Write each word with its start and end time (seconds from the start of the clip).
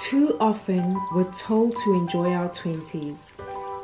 Too 0.00 0.36
often, 0.38 0.96
we're 1.12 1.30
told 1.32 1.74
to 1.82 1.92
enjoy 1.92 2.32
our 2.32 2.48
20s, 2.50 3.32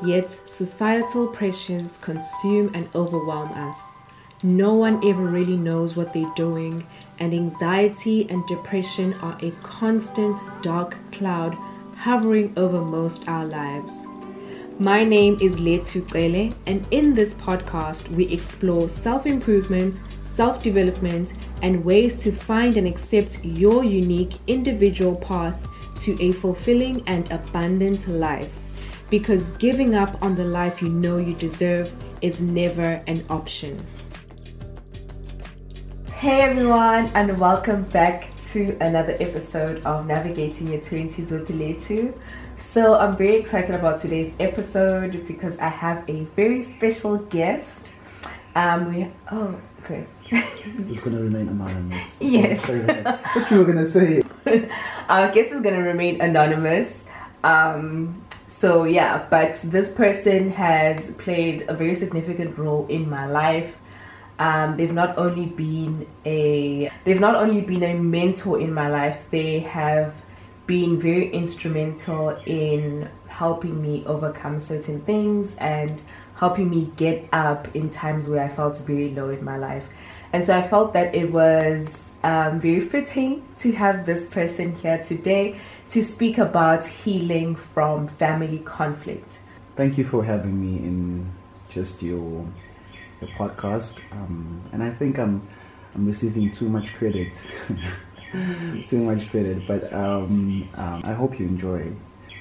yet 0.07 0.31
societal 0.31 1.27
pressures 1.27 1.99
consume 2.03 2.71
and 2.73 2.89
overwhelm 2.95 3.51
us. 3.53 3.97
No 4.45 4.75
one 4.75 5.05
ever 5.05 5.25
really 5.25 5.57
knows 5.57 5.97
what 5.97 6.15
they're 6.15 6.33
doing, 6.37 6.87
and 7.19 7.35
anxiety 7.35 8.31
and 8.31 8.47
depression 8.47 9.15
are 9.23 9.37
a 9.43 9.51
constant 9.65 10.41
dark 10.63 10.97
cloud 11.11 11.59
hovering 11.97 12.53
over 12.57 12.81
most 12.81 13.29
our 13.29 13.45
lives. 13.45 13.93
My 14.79 15.03
name 15.03 15.37
is 15.41 15.57
Letu 15.57 16.03
Qele, 16.03 16.55
and 16.67 16.87
in 16.93 17.15
this 17.15 17.35
podcast, 17.35 18.09
we 18.11 18.29
explore 18.29 18.89
self 18.89 19.27
improvement, 19.27 19.99
self 20.23 20.63
development, 20.63 21.35
and 21.63 21.85
ways 21.85 22.23
to 22.23 22.31
find 22.31 22.77
and 22.77 22.87
accept 22.87 23.45
your 23.45 23.83
unique 23.83 24.35
individual 24.47 25.17
path 25.17 25.67
to 25.97 26.21
a 26.23 26.33
fulfilling 26.33 27.03
and 27.07 27.31
abundant 27.31 28.09
life. 28.09 28.53
Because 29.11 29.51
giving 29.53 29.95
up 29.95 30.23
on 30.23 30.35
the 30.35 30.45
life 30.45 30.83
you 30.83 30.89
know 30.89 31.19
you 31.19 31.35
deserve 31.35 31.95
is 32.21 32.41
never 32.41 33.03
an 33.07 33.25
option. 33.31 33.79
Hey 36.13 36.41
everyone, 36.41 37.11
and 37.15 37.39
welcome 37.39 37.83
back 37.85 38.31
to 38.53 38.77
another 38.81 39.17
episode 39.21 39.85
of 39.85 40.07
Navigating 40.07 40.69
Your 40.69 40.81
20s 40.81 41.31
with 41.31 41.49
Letu. 41.49 42.19
So, 42.57 42.95
I'm 42.95 43.17
very 43.17 43.37
excited 43.37 43.75
about 43.75 44.01
today's 44.01 44.33
episode 44.41 45.27
because 45.27 45.59
I 45.59 45.69
have 45.69 46.09
a 46.09 46.25
very 46.35 46.63
special 46.63 47.19
guest. 47.19 47.93
Um, 48.55 48.95
we 48.95 49.11
oh, 49.31 49.61
okay. 49.83 50.07
It's 50.91 51.01
going 51.01 51.17
to 51.17 51.23
remain 51.23 51.49
anonymous. 51.49 52.19
Yes. 52.21 52.67
what 52.69 53.51
you 53.51 53.59
were 53.59 53.65
going 53.65 53.79
to 53.79 53.89
say? 53.89 54.23
Our 55.09 55.31
guest 55.33 55.53
is 55.53 55.61
going 55.61 55.75
to 55.75 55.83
remain 55.83 56.21
anonymous. 56.21 57.05
Um, 57.43 58.23
so 58.49 58.85
yeah, 58.85 59.27
but 59.29 59.61
this 59.65 59.91
person 59.91 60.51
has 60.51 61.11
played 61.13 61.67
a 61.69 61.75
very 61.75 61.95
significant 61.95 62.57
role 62.57 62.87
in 62.89 63.09
my 63.11 63.27
life. 63.27 63.77
Um, 64.39 64.77
they've 64.77 64.93
not 64.93 65.17
only 65.19 65.47
been 65.47 66.07
a 66.25 66.91
they've 67.05 67.21
not 67.21 67.37
only 67.37 67.61
been 67.61 67.83
a 67.83 67.95
mentor 67.95 68.61
in 68.61 68.73
my 68.73 68.89
life. 68.89 69.19
They 69.31 69.61
have 69.61 70.15
been 70.67 70.99
very 70.99 71.31
instrumental 71.31 72.31
in 72.47 73.09
helping 73.29 73.83
me 73.83 74.03
overcome 74.07 74.61
certain 74.61 75.03
things 75.03 75.55
and 75.59 76.01
helping 76.37 76.71
me 76.71 76.91
get 76.97 77.29
up 77.33 77.69
in 77.75 77.91
times 77.91 78.27
where 78.29 78.43
I 78.43 78.49
felt 78.49 78.79
very 78.79 79.11
low 79.11 79.31
in 79.31 79.45
my 79.45 79.57
life. 79.59 79.85
And 80.35 80.45
so 80.45 80.59
I 80.59 80.67
felt 80.67 80.95
that 80.95 81.15
it 81.15 81.31
was 81.31 82.11
um, 82.25 82.61
very 82.61 82.81
fitting 82.81 83.47
to 83.59 83.71
have 83.71 84.05
this 84.05 84.25
person 84.25 84.75
here 84.75 84.99
today 84.99 85.61
to 85.91 86.03
speak 86.03 86.39
about 86.39 86.85
healing 86.85 87.55
from 87.55 88.09
family 88.09 88.59
conflict. 88.59 89.39
Thank 89.77 89.97
you 89.97 90.05
for 90.05 90.25
having 90.25 90.61
me 90.61 90.79
in 90.79 91.31
just 91.69 92.03
your 92.03 92.45
your 93.21 93.31
podcast. 93.39 94.01
Um, 94.11 94.61
and 94.73 94.83
I 94.83 94.91
think 94.91 95.21
I'm 95.21 95.47
I'm 95.95 96.05
receiving 96.05 96.51
too 96.51 96.69
much 96.69 96.93
credit. 96.95 97.41
too 98.89 99.05
much 99.05 99.31
credit, 99.31 99.69
but 99.69 99.93
um, 99.93 100.69
um, 100.75 101.01
I 101.05 101.13
hope 101.13 101.39
you 101.39 101.47
enjoy. 101.47 101.93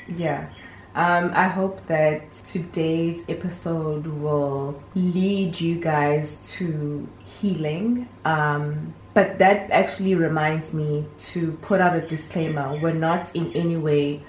Yeah. 0.08 0.50
Um, 0.96 1.32
I 1.36 1.48
hope 1.48 1.86
that 1.88 2.32
today's 2.44 3.24
episode 3.30 4.08
will 4.08 4.82
lead 4.96 5.62
you 5.62 5.76
guys 5.76 6.38
to 6.58 7.08
healing. 7.44 8.08
Um, 8.24 8.94
but 9.14 9.38
that 9.40 9.70
actually 9.70 10.16
reminds 10.16 10.74
me 10.74 11.06
to 11.32 11.52
put 11.62 11.82
out 11.82 11.96
a 11.96 12.02
disclaimer. 12.02 12.80
We're 12.82 12.94
not 13.10 13.36
in 13.36 13.52
any 13.54 13.78
way 13.78 14.24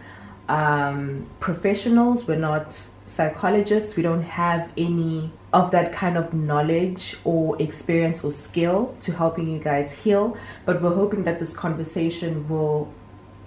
um, 0.48 1.26
professionals, 1.40 2.26
we're 2.26 2.44
not 2.50 2.78
psychologists, 3.06 3.96
we 3.96 4.02
don't 4.02 4.22
have 4.44 4.70
any 4.76 5.32
of 5.52 5.70
that 5.70 5.92
kind 5.92 6.19
of 6.19 6.34
knowledge 6.34 7.16
or 7.24 7.60
experience 7.62 8.24
or 8.24 8.32
skill 8.32 8.94
to 9.03 9.12
helping 9.12 9.48
you 9.48 9.58
guys 9.58 9.92
heal. 9.92 10.36
But 10.66 10.82
we're 10.82 10.94
hoping 10.94 11.24
that 11.24 11.38
this 11.38 11.54
conversation 11.54 12.47
will 12.48 12.92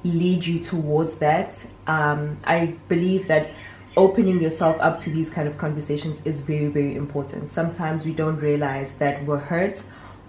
lead 0.03 0.45
you 0.45 0.59
towards 0.63 1.15
that. 1.15 1.63
Um, 1.85 2.37
I 2.45 2.75
believe 2.87 3.27
that 3.27 3.51
opening 3.97 4.39
yourself 4.39 4.77
up 4.79 4.99
to 5.01 5.09
these 5.09 5.29
kind 5.29 5.47
of 5.47 5.57
conversations 5.57 6.21
is 6.23 6.39
very, 6.39 6.67
very 6.67 6.95
important. 6.95 7.51
Sometimes 7.51 8.05
we 8.05 8.13
don't 8.13 8.37
realize 8.37 8.93
that 8.93 9.25
we're 9.25 9.39
hurt 9.39 9.83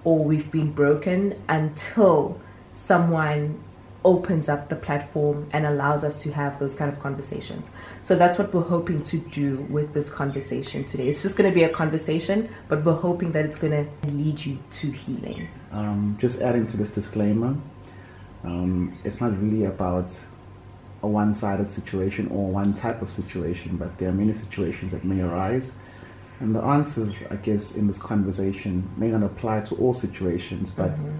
or 0.04 0.24
we've 0.24 0.50
been 0.50 0.72
broken 0.72 1.40
until 1.48 2.40
someone 2.72 3.62
opens 4.04 4.48
up 4.48 4.68
the 4.68 4.76
platform 4.76 5.46
and 5.52 5.66
allows 5.66 6.02
us 6.02 6.22
to 6.22 6.32
have 6.32 6.58
those 6.58 6.74
kind 6.74 6.90
of 6.90 6.98
conversations. 7.00 7.66
So 8.02 8.16
that's 8.16 8.38
what 8.38 8.54
we're 8.54 8.62
hoping 8.62 9.02
to 9.04 9.18
do 9.18 9.56
with 9.68 9.92
this 9.92 10.08
conversation 10.08 10.84
today. 10.84 11.08
It's 11.08 11.20
just 11.20 11.36
going 11.36 11.50
to 11.50 11.54
be 11.54 11.64
a 11.64 11.68
conversation, 11.68 12.48
but 12.68 12.84
we're 12.84 12.94
hoping 12.94 13.32
that 13.32 13.44
it's 13.44 13.58
going 13.58 13.72
to 13.84 14.10
lead 14.10 14.44
you 14.44 14.58
to 14.70 14.90
healing. 14.90 15.48
Um, 15.72 16.16
just 16.18 16.40
adding 16.40 16.66
to 16.68 16.76
this 16.76 16.90
disclaimer, 16.90 17.54
um, 18.44 18.96
it's 19.04 19.20
not 19.20 19.38
really 19.42 19.64
about 19.64 20.18
a 21.02 21.06
one 21.06 21.32
sided 21.32 21.68
situation 21.68 22.26
or 22.28 22.48
one 22.48 22.74
type 22.74 23.02
of 23.02 23.12
situation, 23.12 23.76
but 23.76 23.96
there 23.98 24.08
are 24.08 24.12
many 24.12 24.32
situations 24.32 24.92
that 24.92 25.04
may 25.04 25.20
arise. 25.20 25.72
And 26.40 26.54
the 26.54 26.60
answers, 26.60 27.22
I 27.30 27.36
guess, 27.36 27.74
in 27.74 27.86
this 27.86 27.98
conversation 27.98 28.88
may 28.96 29.08
not 29.08 29.22
apply 29.22 29.60
to 29.62 29.74
all 29.76 29.94
situations, 29.94 30.70
but 30.70 30.90
mm-hmm. 30.90 31.18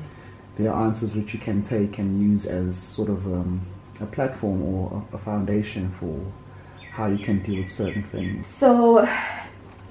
there 0.56 0.72
are 0.72 0.86
answers 0.86 1.14
which 1.14 1.34
you 1.34 1.40
can 1.40 1.62
take 1.62 1.98
and 1.98 2.20
use 2.20 2.46
as 2.46 2.76
sort 2.76 3.08
of 3.08 3.26
um, 3.26 3.66
a 4.00 4.06
platform 4.06 4.62
or 4.62 5.04
a, 5.12 5.16
a 5.16 5.18
foundation 5.18 5.92
for 5.98 6.24
how 6.92 7.06
you 7.06 7.18
can 7.18 7.42
deal 7.42 7.62
with 7.62 7.70
certain 7.70 8.02
things. 8.04 8.46
So, 8.46 9.08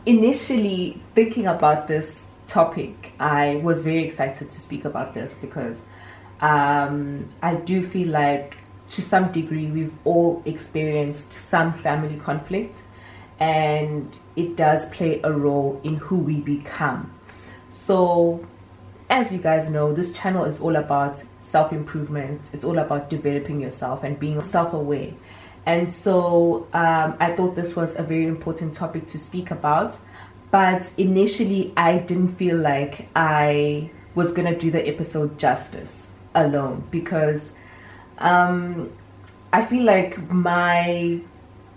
initially, 0.05 1.01
thinking 1.15 1.47
about 1.47 1.87
this 1.87 2.23
topic, 2.47 3.13
I 3.19 3.57
was 3.57 3.83
very 3.83 4.03
excited 4.03 4.49
to 4.51 4.61
speak 4.61 4.85
about 4.85 5.13
this 5.13 5.35
because 5.39 5.77
um, 6.41 7.27
I 7.41 7.55
do 7.55 7.83
feel 7.83 8.09
like 8.09 8.57
to 8.91 9.01
some 9.01 9.31
degree 9.31 9.67
we've 9.67 9.93
all 10.05 10.41
experienced 10.45 11.33
some 11.33 11.73
family 11.73 12.17
conflict 12.17 12.77
and 13.39 14.17
it 14.35 14.55
does 14.55 14.87
play 14.87 15.21
a 15.23 15.31
role 15.31 15.79
in 15.83 15.95
who 15.97 16.15
we 16.15 16.37
become. 16.37 17.13
So, 17.69 18.45
as 19.09 19.31
you 19.31 19.37
guys 19.37 19.69
know, 19.69 19.93
this 19.93 20.11
channel 20.11 20.45
is 20.45 20.59
all 20.59 20.75
about 20.75 21.23
self 21.39 21.71
improvement, 21.71 22.41
it's 22.53 22.65
all 22.65 22.79
about 22.79 23.09
developing 23.09 23.61
yourself 23.61 24.03
and 24.03 24.19
being 24.19 24.41
self 24.41 24.73
aware. 24.73 25.11
And 25.65 25.91
so, 25.91 26.67
um, 26.73 27.15
I 27.19 27.33
thought 27.35 27.55
this 27.55 27.75
was 27.75 27.95
a 27.95 28.03
very 28.03 28.25
important 28.25 28.73
topic 28.73 29.07
to 29.07 29.19
speak 29.19 29.51
about. 29.51 29.97
But 30.49 30.89
initially, 30.97 31.73
I 31.75 31.97
didn't 31.97 32.33
feel 32.35 32.57
like 32.57 33.09
I 33.15 33.91
was 34.15 34.31
gonna 34.31 34.57
do 34.57 34.71
the 34.71 34.87
episode 34.87 35.37
justice 35.37 36.07
alone 36.33 36.87
because 36.89 37.51
um, 38.17 38.91
I 39.53 39.66
feel 39.66 39.83
like 39.83 40.17
my 40.29 41.19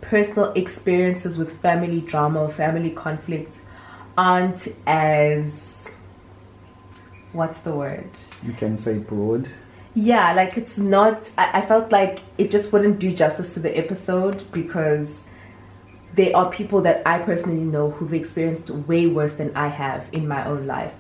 personal 0.01 0.53
experiences 0.53 1.39
with 1.39 1.61
family 1.61 2.01
drama 2.01 2.43
or 2.45 2.51
family 2.51 2.91
conflict 2.91 3.59
aren't 4.17 4.69
as 4.87 5.91
what's 7.33 7.59
the 7.61 7.73
word? 7.73 8.11
You 8.45 8.53
can 8.53 8.77
say 8.77 8.99
broad. 8.99 9.49
Yeah, 9.95 10.33
like 10.35 10.57
it's 10.57 10.79
not. 10.79 11.31
I, 11.37 11.61
I 11.61 11.67
felt 11.67 11.91
like 11.91 12.21
it 12.39 12.51
just 12.51 12.73
wouldn't 12.73 12.99
do 12.99 13.13
justice 13.13 13.55
to 13.55 13.61
the 13.61 13.77
episode 13.77 14.51
because 14.53 15.21
there 16.15 16.37
are 16.37 16.51
people 16.51 16.81
that 16.83 17.03
I 17.07 17.19
personally 17.19 17.65
know 17.65 17.91
who've 17.91 18.15
experienced 18.15 18.71
way 18.71 19.07
worse 19.07 19.35
than 19.35 19.57
I 19.57 19.69
have 19.69 20.07
in 20.13 20.27
my 20.27 20.45
own 20.47 20.67
life. 20.67 20.93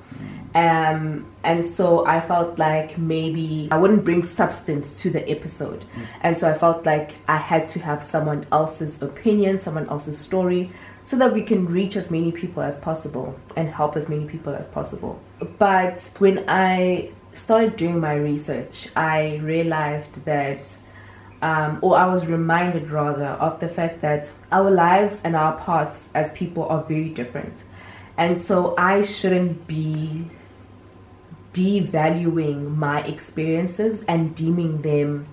Um, 0.55 1.27
and 1.45 1.65
so 1.65 2.05
I 2.07 2.21
felt 2.21 2.59
like 2.59 2.99
maybe 2.99 3.69
I 3.71 3.77
wouldn't 3.77 4.05
bring 4.05 4.25
substance 4.25 5.01
to 5.01 5.11
the 5.11 5.29
episode. 5.31 5.85
Mm. 5.95 6.07
And 6.23 6.39
so 6.39 6.51
I 6.51 6.59
felt 6.59 6.85
like 6.85 7.15
I 7.29 7.37
had 7.37 7.69
to 7.71 7.79
have 7.79 8.03
someone 8.03 8.47
else's 8.51 9.01
opinion, 9.01 9.61
someone 9.61 9.89
else's 9.89 10.19
story, 10.19 10.73
so 11.05 11.17
that 11.19 11.33
we 11.33 11.43
can 11.43 11.67
reach 11.67 11.97
as 11.97 12.11
many 12.11 12.33
people 12.33 12.63
as 12.63 12.77
possible 12.79 13.39
and 13.57 13.69
help 13.69 13.97
as 13.97 14.09
many 14.09 14.27
people 14.27 14.53
as 14.53 14.67
possible. 14.67 15.21
But 15.59 16.01
when 16.19 16.45
I 16.49 17.13
started 17.33 17.77
doing 17.77 18.01
my 18.01 18.15
research, 18.15 18.89
I 18.97 19.37
realized 19.37 20.25
that, 20.25 20.67
um, 21.43 21.79
or 21.81 21.97
I 21.97 22.07
was 22.07 22.27
reminded 22.27 22.91
rather, 22.91 23.27
of 23.27 23.61
the 23.61 23.69
fact 23.69 24.03
that 24.03 24.31
our 24.51 24.71
lives 24.71 25.21
and 25.23 25.37
our 25.37 25.59
paths 25.61 26.09
as 26.15 26.31
people 26.33 26.65
are 26.65 26.83
very 26.83 27.09
different. 27.09 27.55
And 28.19 28.39
so 28.39 28.75
I 28.77 29.03
shouldn't 29.03 29.67
be 29.67 30.29
devaluing 31.53 32.77
my 32.77 33.03
experiences 33.03 34.05
and 34.07 34.35
deeming 34.35 34.83
them 34.83 35.27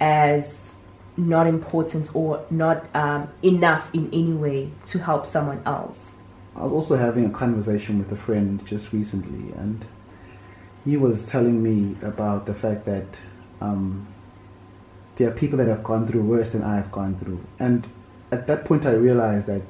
as 0.00 0.72
not 1.16 1.46
important 1.46 2.14
or 2.14 2.44
not 2.50 2.84
um, 2.94 3.28
enough 3.42 3.92
in 3.94 4.06
any 4.12 4.32
way 4.32 4.70
to 4.86 4.98
help 4.98 5.26
someone 5.26 5.62
else. 5.64 6.12
I 6.56 6.64
was 6.64 6.72
also 6.72 6.96
having 6.96 7.24
a 7.24 7.30
conversation 7.30 7.98
with 7.98 8.12
a 8.12 8.20
friend 8.20 8.64
just 8.66 8.92
recently, 8.92 9.52
and 9.54 9.84
he 10.84 10.96
was 10.96 11.26
telling 11.26 11.62
me 11.62 11.96
about 12.02 12.46
the 12.46 12.54
fact 12.54 12.84
that 12.86 13.06
um, 13.60 14.06
there 15.16 15.28
are 15.28 15.32
people 15.32 15.58
that 15.58 15.68
have 15.68 15.82
gone 15.82 16.06
through 16.06 16.22
worse 16.22 16.50
than 16.50 16.62
I 16.62 16.76
have 16.76 16.92
gone 16.92 17.18
through. 17.18 17.44
And 17.58 17.88
at 18.30 18.46
that 18.46 18.64
point, 18.64 18.84
I 18.84 18.92
realized 18.92 19.46
that, 19.46 19.62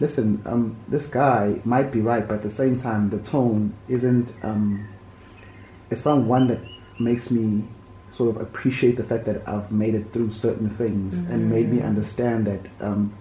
listen, 0.00 0.42
um, 0.46 0.76
this 0.88 1.06
guy 1.06 1.60
might 1.64 1.92
be 1.92 2.00
right, 2.00 2.26
but 2.26 2.36
at 2.36 2.42
the 2.42 2.50
same 2.50 2.76
time, 2.76 3.10
the 3.10 3.18
tone 3.18 3.74
isn't. 3.88 4.32
Um, 4.42 4.88
it's 5.90 6.04
not 6.04 6.18
one 6.18 6.48
that 6.48 6.60
makes 6.98 7.30
me 7.30 7.64
sort 8.10 8.34
of 8.34 8.40
appreciate 8.40 8.96
the 8.96 9.04
fact 9.04 9.26
that 9.26 9.46
I've 9.46 9.70
made 9.70 9.94
it 9.94 10.12
through 10.12 10.32
certain 10.32 10.70
things 10.70 11.16
mm-hmm. 11.16 11.32
and 11.32 11.50
made 11.50 11.70
me 11.70 11.82
understand 11.82 12.46
that 12.46 12.60
um, 12.80 13.12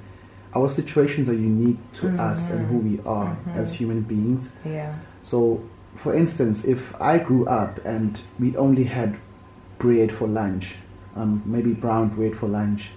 our 0.53 0.69
situations 0.69 1.29
are 1.29 1.33
unique 1.33 1.77
to 1.93 2.07
mm-hmm. 2.07 2.19
us 2.19 2.49
and 2.49 2.65
who 2.67 2.77
we 2.77 2.99
are 3.05 3.35
mm-hmm. 3.35 3.59
as 3.59 3.71
human 3.71 4.01
beings. 4.01 4.49
Yeah. 4.65 4.95
So, 5.23 5.61
for 5.97 6.15
instance, 6.15 6.63
if 6.63 6.99
I 7.01 7.17
grew 7.17 7.45
up 7.47 7.83
and 7.85 8.19
we 8.39 8.55
only 8.55 8.85
had 8.85 9.17
bread 9.77 10.15
for 10.15 10.27
lunch, 10.27 10.75
um, 11.15 11.43
maybe 11.45 11.73
brown 11.73 12.09
bread 12.09 12.37
for 12.37 12.47
lunch, 12.47 12.89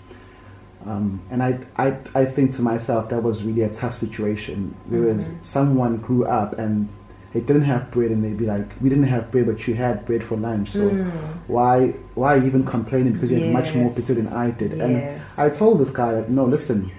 um, 0.87 1.21
and 1.31 1.43
I, 1.43 1.59
I, 1.77 1.97
I 2.15 2.25
think 2.25 2.55
to 2.55 2.63
myself 2.63 3.11
that 3.11 3.23
was 3.23 3.43
really 3.43 3.63
a 3.63 3.69
tough 3.69 3.99
situation. 3.99 4.75
Whereas 4.87 5.29
mm-hmm. 5.29 5.43
someone 5.43 5.97
grew 5.99 6.25
up 6.25 6.59
and 6.59 6.89
they 7.33 7.41
didn't 7.41 7.63
have 7.63 7.91
bread 7.93 8.11
and 8.11 8.25
they'd 8.25 8.37
be 8.37 8.47
like, 8.47 8.69
we 8.81 8.89
didn't 8.89 9.05
have 9.05 9.31
bread, 9.31 9.47
but 9.47 9.67
you 9.69 9.75
had 9.75 10.05
bread 10.05 10.25
for 10.25 10.37
lunch. 10.37 10.71
So 10.73 10.91
mm. 10.91 11.11
why 11.47 11.89
why 12.15 12.39
even 12.45 12.65
complaining 12.65 13.13
because 13.13 13.31
you 13.31 13.39
yes. 13.39 13.47
had 13.47 13.53
much 13.53 13.75
more 13.75 13.91
better 13.91 14.15
than 14.15 14.29
I 14.29 14.51
did? 14.51 14.73
Yes. 14.73 14.81
And 14.81 15.23
I 15.37 15.49
told 15.49 15.79
this 15.79 15.91
guy 15.91 16.13
that 16.13 16.29
no, 16.29 16.45
listen, 16.45 16.91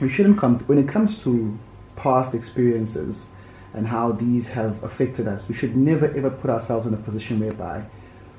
we 0.00 0.08
shouldn't 0.08 0.38
come 0.38 0.58
when 0.60 0.78
it 0.78 0.88
comes 0.88 1.22
to 1.22 1.56
past 1.94 2.34
experiences 2.34 3.28
and 3.72 3.86
how 3.86 4.10
these 4.10 4.48
have 4.48 4.82
affected 4.82 5.28
us. 5.28 5.48
We 5.48 5.54
should 5.54 5.76
never 5.76 6.06
ever 6.16 6.30
put 6.30 6.50
ourselves 6.50 6.86
in 6.86 6.94
a 6.94 6.96
position 6.96 7.38
whereby 7.38 7.84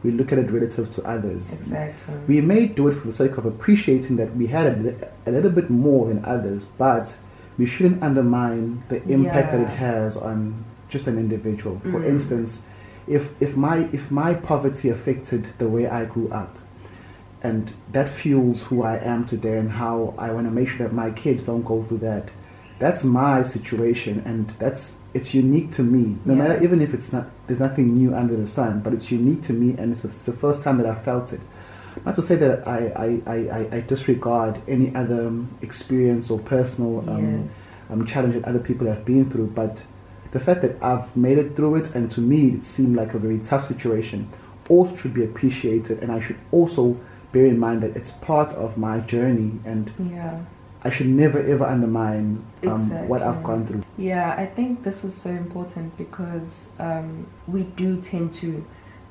we 0.03 0.11
look 0.11 0.33
at 0.33 0.39
it 0.39 0.51
relative 0.51 0.89
to 0.91 1.03
others. 1.03 1.51
Exactly. 1.53 2.15
We 2.27 2.41
may 2.41 2.65
do 2.65 2.89
it 2.89 2.95
for 2.95 3.07
the 3.07 3.13
sake 3.13 3.37
of 3.37 3.45
appreciating 3.45 4.17
that 4.17 4.35
we 4.35 4.47
had 4.47 4.67
a, 4.67 5.11
a 5.27 5.31
little 5.31 5.51
bit 5.51 5.69
more 5.69 6.07
than 6.07 6.25
others, 6.25 6.65
but 6.65 7.15
we 7.57 7.65
shouldn't 7.65 8.01
undermine 8.01 8.83
the 8.89 9.01
impact 9.03 9.53
yeah. 9.53 9.57
that 9.57 9.61
it 9.61 9.77
has 9.77 10.17
on 10.17 10.65
just 10.91 11.07
an 11.07 11.17
individual. 11.17 11.77
Mm. 11.77 11.91
For 11.91 12.05
instance, 12.05 12.61
if 13.07 13.31
if 13.41 13.55
my 13.55 13.89
if 13.91 14.11
my 14.11 14.35
poverty 14.35 14.89
affected 14.89 15.53
the 15.57 15.67
way 15.67 15.87
I 15.87 16.05
grew 16.05 16.29
up, 16.31 16.55
and 17.41 17.73
that 17.91 18.09
fuels 18.09 18.61
who 18.61 18.83
I 18.83 18.97
am 18.97 19.25
today 19.25 19.57
and 19.57 19.71
how 19.71 20.13
I 20.17 20.31
want 20.31 20.45
to 20.45 20.51
make 20.51 20.69
sure 20.69 20.87
that 20.87 20.93
my 20.93 21.09
kids 21.09 21.43
don't 21.43 21.63
go 21.63 21.83
through 21.83 21.99
that. 21.99 22.29
That's 22.77 23.03
my 23.03 23.43
situation, 23.43 24.21
and 24.25 24.53
that's 24.59 24.93
it's 25.13 25.33
unique 25.33 25.71
to 25.73 25.83
me. 25.83 26.17
No 26.25 26.33
yeah. 26.33 26.41
matter 26.41 26.63
even 26.63 26.81
if 26.81 26.93
it's 26.93 27.11
not 27.11 27.27
there's 27.47 27.59
nothing 27.59 27.95
new 27.97 28.13
under 28.13 28.35
the 28.35 28.47
sun, 28.47 28.81
but 28.81 28.93
it's 28.93 29.11
unique 29.11 29.41
to 29.43 29.53
me, 29.53 29.75
and 29.77 29.93
it's, 29.93 30.05
it's 30.05 30.25
the 30.25 30.33
first 30.33 30.61
time 30.61 30.77
that 30.77 30.85
I 30.85 30.95
felt 31.03 31.33
it. 31.33 31.41
Not 32.05 32.15
to 32.15 32.21
say 32.21 32.35
that 32.35 32.67
I 32.67 33.21
I, 33.25 33.33
I, 33.35 33.77
I 33.77 33.79
disregard 33.81 34.61
any 34.67 34.95
other 34.95 35.27
um, 35.27 35.57
experience 35.61 36.29
or 36.29 36.39
personal 36.39 37.09
um, 37.09 37.45
yes. 37.45 37.71
um, 37.89 38.05
challenge 38.05 38.35
that 38.35 38.45
other 38.45 38.59
people 38.59 38.87
have 38.87 39.03
been 39.05 39.29
through, 39.29 39.47
but 39.47 39.83
the 40.31 40.39
fact 40.39 40.61
that 40.61 40.81
I've 40.81 41.15
made 41.15 41.37
it 41.37 41.55
through 41.55 41.75
it, 41.75 41.95
and 41.95 42.09
to 42.11 42.21
me 42.21 42.49
it 42.49 42.65
seemed 42.65 42.95
like 42.95 43.13
a 43.13 43.19
very 43.19 43.39
tough 43.39 43.67
situation, 43.67 44.29
also 44.69 44.95
should 44.95 45.13
be 45.13 45.23
appreciated, 45.23 45.99
and 46.01 46.11
I 46.11 46.19
should 46.19 46.37
also 46.51 46.97
bear 47.31 47.45
in 47.45 47.59
mind 47.59 47.83
that 47.83 47.95
it's 47.95 48.11
part 48.11 48.53
of 48.53 48.77
my 48.77 48.99
journey, 48.99 49.59
and 49.65 49.91
yeah. 50.11 50.39
I 50.83 50.89
should 50.89 51.07
never 51.07 51.39
ever 51.39 51.65
undermine 51.65 52.43
um, 52.65 52.83
exactly. 52.83 53.07
what 53.07 53.21
I've 53.21 53.43
gone 53.43 53.67
through. 53.67 53.83
Yeah, 53.97 54.33
I 54.37 54.45
think 54.45 54.83
this 54.83 55.03
is 55.03 55.15
so 55.15 55.29
important 55.29 55.97
because 55.97 56.69
um, 56.79 57.27
we 57.47 57.63
do 57.63 58.01
tend 58.01 58.33
to 58.35 58.65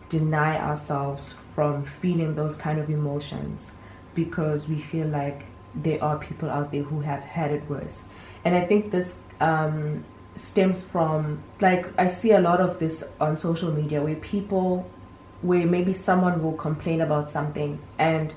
deny 0.09 0.59
ourselves 0.59 1.35
from 1.55 1.85
feeling 1.85 2.35
those 2.35 2.57
kind 2.57 2.79
of 2.79 2.91
emotions 2.91 3.73
because 4.15 4.67
we 4.67 4.81
feel 4.81 5.07
like 5.07 5.45
there 5.75 6.03
are 6.03 6.19
people 6.19 6.51
out 6.51 6.73
there 6.73 6.83
who 6.83 7.01
have 7.01 7.21
had 7.21 7.53
it 7.53 7.69
worse. 7.69 7.99
And 8.45 8.55
I 8.57 8.67
think 8.67 8.91
this 8.91 9.15
um, 9.41 10.05
stems 10.37 10.83
from 10.83 11.43
like 11.61 11.87
I 11.99 12.09
see 12.09 12.33
a 12.33 12.41
lot 12.41 12.61
of 12.61 12.79
this 12.79 13.03
on 13.21 13.37
social 13.39 13.73
media 13.73 14.03
where 14.03 14.17
people 14.17 14.89
where 15.43 15.67
maybe 15.67 15.93
someone 15.93 16.43
will 16.43 16.53
complain 16.53 17.01
about 17.01 17.31
something 17.31 17.81
and 17.99 18.35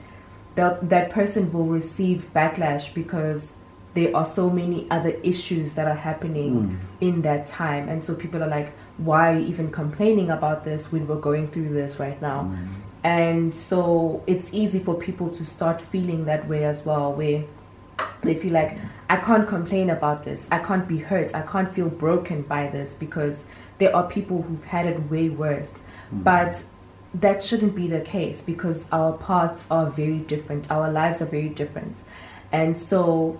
that 0.55 0.89
that 0.89 1.11
person 1.11 1.51
will 1.51 1.65
receive 1.65 2.29
backlash 2.33 2.93
because 2.93 3.53
there 3.93 4.15
are 4.15 4.25
so 4.25 4.49
many 4.49 4.87
other 4.89 5.11
issues 5.23 5.73
that 5.73 5.87
are 5.87 5.95
happening 5.95 6.53
mm. 6.53 7.07
in 7.07 7.21
that 7.21 7.45
time 7.45 7.89
and 7.89 8.03
so 8.03 8.15
people 8.15 8.41
are 8.43 8.47
like 8.47 8.73
why 8.97 9.39
even 9.39 9.69
complaining 9.69 10.31
about 10.31 10.63
this 10.65 10.91
when 10.91 11.07
we're 11.07 11.15
going 11.19 11.47
through 11.51 11.69
this 11.69 11.99
right 11.99 12.21
now 12.21 12.43
mm. 12.43 12.67
and 13.03 13.53
so 13.53 14.23
it's 14.25 14.49
easy 14.51 14.79
for 14.79 14.95
people 14.95 15.29
to 15.29 15.45
start 15.45 15.79
feeling 15.79 16.25
that 16.25 16.47
way 16.47 16.65
as 16.65 16.83
well 16.85 17.13
where 17.13 17.43
they 18.23 18.35
feel 18.35 18.53
like 18.53 18.77
I 19.09 19.17
can't 19.17 19.47
complain 19.47 19.89
about 19.89 20.23
this. 20.23 20.47
I 20.51 20.59
can't 20.59 20.87
be 20.87 20.97
hurt. 20.97 21.35
I 21.35 21.41
can't 21.41 21.73
feel 21.73 21.89
broken 21.89 22.41
by 22.43 22.67
this 22.67 22.93
because 22.93 23.43
there 23.77 23.95
are 23.95 24.07
people 24.07 24.41
who've 24.41 24.63
had 24.63 24.85
it 24.85 25.09
way 25.11 25.29
worse. 25.29 25.79
Mm. 26.13 26.23
But 26.23 26.63
that 27.13 27.43
shouldn't 27.43 27.75
be 27.75 27.87
the 27.87 28.01
case 28.01 28.41
because 28.41 28.85
our 28.91 29.13
paths 29.13 29.67
are 29.69 29.89
very 29.89 30.19
different. 30.19 30.71
Our 30.71 30.91
lives 30.91 31.21
are 31.21 31.25
very 31.25 31.49
different. 31.49 31.95
And 32.51 32.79
so 32.79 33.39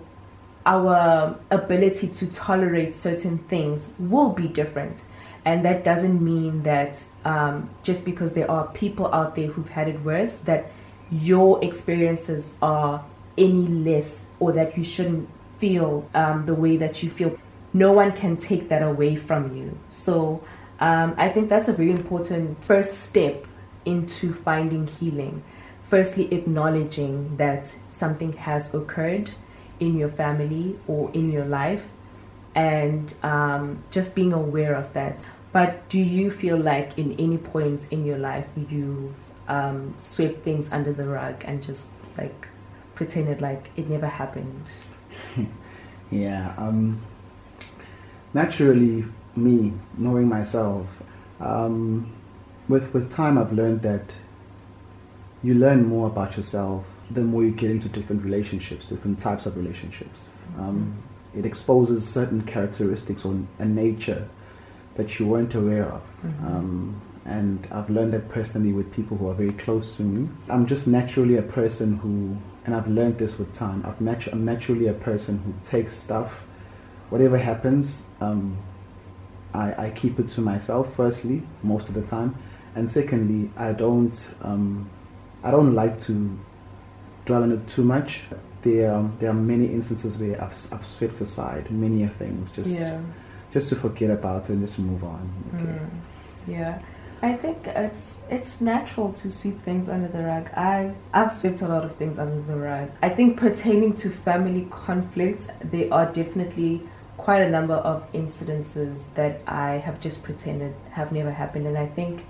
our 0.66 1.38
ability 1.50 2.08
to 2.08 2.26
tolerate 2.28 2.94
certain 2.94 3.38
things 3.38 3.88
will 3.98 4.30
be 4.30 4.48
different. 4.48 5.02
And 5.44 5.64
that 5.64 5.84
doesn't 5.84 6.22
mean 6.22 6.62
that 6.62 7.04
um, 7.24 7.68
just 7.82 8.04
because 8.04 8.32
there 8.32 8.50
are 8.50 8.66
people 8.68 9.12
out 9.12 9.34
there 9.34 9.48
who've 9.48 9.68
had 9.68 9.88
it 9.88 10.00
worse, 10.02 10.38
that 10.38 10.70
your 11.10 11.62
experiences 11.62 12.52
are 12.62 13.04
any 13.36 13.66
less 13.66 14.20
or 14.40 14.52
that 14.52 14.78
you 14.78 14.84
shouldn't 14.84 15.28
feel 15.64 16.06
um, 16.14 16.44
the 16.44 16.54
way 16.54 16.76
that 16.76 17.02
you 17.02 17.08
feel. 17.08 17.38
No 17.72 17.90
one 17.92 18.12
can 18.12 18.36
take 18.36 18.68
that 18.68 18.82
away 18.82 19.16
from 19.16 19.56
you. 19.56 19.78
So 19.90 20.44
um, 20.78 21.14
I 21.16 21.30
think 21.30 21.48
that's 21.48 21.68
a 21.68 21.72
very 21.72 21.90
important 21.90 22.62
first 22.62 23.02
step 23.02 23.46
into 23.86 24.34
finding 24.34 24.86
healing. 24.86 25.42
Firstly, 25.88 26.24
acknowledging 26.34 27.38
that 27.38 27.74
something 27.88 28.34
has 28.34 28.72
occurred 28.74 29.30
in 29.80 29.96
your 29.96 30.10
family 30.10 30.78
or 30.86 31.10
in 31.12 31.32
your 31.32 31.46
life 31.46 31.88
and 32.54 33.14
um, 33.22 33.82
just 33.90 34.14
being 34.14 34.34
aware 34.34 34.74
of 34.74 34.92
that. 34.92 35.24
But 35.52 35.88
do 35.88 35.98
you 35.98 36.30
feel 36.30 36.58
like 36.58 36.98
in 36.98 37.12
any 37.18 37.38
point 37.38 37.88
in 37.90 38.04
your 38.04 38.18
life 38.18 38.46
you've 38.68 39.16
um, 39.48 39.94
swept 39.96 40.44
things 40.44 40.68
under 40.70 40.92
the 40.92 41.04
rug 41.04 41.42
and 41.46 41.62
just 41.62 41.86
like 42.18 42.48
pretended 42.94 43.40
like 43.40 43.70
it 43.76 43.88
never 43.88 44.08
happened? 44.08 44.70
yeah. 46.10 46.54
Um, 46.56 47.00
naturally, 48.32 49.04
me 49.36 49.72
knowing 49.96 50.28
myself, 50.28 50.86
um, 51.40 52.12
with 52.68 52.92
with 52.92 53.10
time, 53.10 53.38
I've 53.38 53.52
learned 53.52 53.82
that 53.82 54.14
you 55.42 55.54
learn 55.54 55.86
more 55.86 56.06
about 56.06 56.36
yourself 56.36 56.84
the 57.10 57.20
more 57.20 57.44
you 57.44 57.50
get 57.50 57.70
into 57.70 57.88
different 57.88 58.24
relationships, 58.24 58.86
different 58.86 59.18
types 59.18 59.46
of 59.46 59.56
relationships. 59.56 60.30
Um, 60.58 61.02
it 61.36 61.44
exposes 61.44 62.08
certain 62.08 62.42
characteristics 62.42 63.24
or 63.24 63.36
a 63.58 63.64
nature 63.64 64.28
that 64.94 65.18
you 65.18 65.26
weren't 65.26 65.54
aware 65.54 65.86
of. 65.86 66.02
Mm-hmm. 66.24 66.56
And 67.24 67.66
I've 67.70 67.88
learned 67.88 68.12
that 68.12 68.28
personally 68.28 68.72
with 68.72 68.92
people 68.92 69.16
who 69.16 69.28
are 69.28 69.34
very 69.34 69.52
close 69.52 69.96
to 69.96 70.02
me. 70.02 70.28
I'm 70.48 70.66
just 70.66 70.86
naturally 70.86 71.36
a 71.36 71.42
person 71.42 71.96
who 71.96 72.36
and 72.64 72.74
I've 72.74 72.88
learned 72.88 73.18
this 73.18 73.38
with 73.38 73.52
time. 73.52 73.82
i 73.84 73.88
am 73.88 73.96
natu- 73.96 74.32
naturally 74.34 74.88
a 74.88 74.94
person 74.94 75.38
who 75.38 75.54
takes 75.68 75.96
stuff, 75.96 76.44
whatever 77.10 77.36
happens, 77.36 78.02
um, 78.20 78.56
I, 79.52 79.86
I, 79.86 79.90
keep 79.90 80.18
it 80.18 80.30
to 80.30 80.40
myself. 80.40 80.94
Firstly, 80.96 81.42
most 81.62 81.88
of 81.88 81.94
the 81.94 82.02
time, 82.02 82.36
and 82.74 82.90
secondly, 82.90 83.50
I 83.56 83.72
don't 83.72 84.26
um, 84.42 84.90
I 85.44 85.50
don't 85.50 85.74
like 85.74 86.00
to 86.02 86.38
dwell 87.26 87.42
on 87.42 87.52
it 87.52 87.68
too 87.68 87.84
much. 87.84 88.22
There 88.62 88.92
um, 88.92 89.16
there 89.20 89.30
are 89.30 89.34
many 89.34 89.66
instances 89.66 90.16
where 90.16 90.42
I've, 90.42 90.56
I've 90.72 90.86
swept 90.86 91.20
aside 91.20 91.70
many 91.70 92.06
things 92.08 92.50
just 92.50 92.70
yeah. 92.70 93.00
just 93.52 93.68
to 93.68 93.76
forget 93.76 94.10
about 94.10 94.44
it 94.44 94.54
and 94.54 94.66
just 94.66 94.78
move 94.78 95.04
on. 95.04 95.30
Okay. 95.54 95.64
Mm. 95.64 95.90
Yeah. 96.48 96.82
I 97.24 97.32
think 97.32 97.66
it's 97.68 98.18
it's 98.28 98.60
natural 98.60 99.14
to 99.14 99.30
sweep 99.30 99.58
things 99.62 99.88
under 99.88 100.08
the 100.08 100.22
rug. 100.22 100.50
I've 100.52 100.94
I've 101.14 101.32
swept 101.32 101.62
a 101.62 101.68
lot 101.68 101.82
of 101.82 101.96
things 101.96 102.18
under 102.18 102.42
the 102.42 102.54
rug. 102.54 102.90
I 103.02 103.08
think 103.08 103.38
pertaining 103.38 103.94
to 104.02 104.10
family 104.10 104.68
conflicts, 104.70 105.46
there 105.62 105.88
are 105.90 106.04
definitely 106.12 106.82
quite 107.16 107.40
a 107.40 107.48
number 107.48 107.76
of 107.76 108.12
incidences 108.12 109.00
that 109.14 109.40
I 109.46 109.78
have 109.86 110.00
just 110.00 110.22
pretended 110.22 110.74
have 110.90 111.12
never 111.12 111.30
happened, 111.30 111.66
and 111.66 111.78
I 111.78 111.86
think 111.86 112.26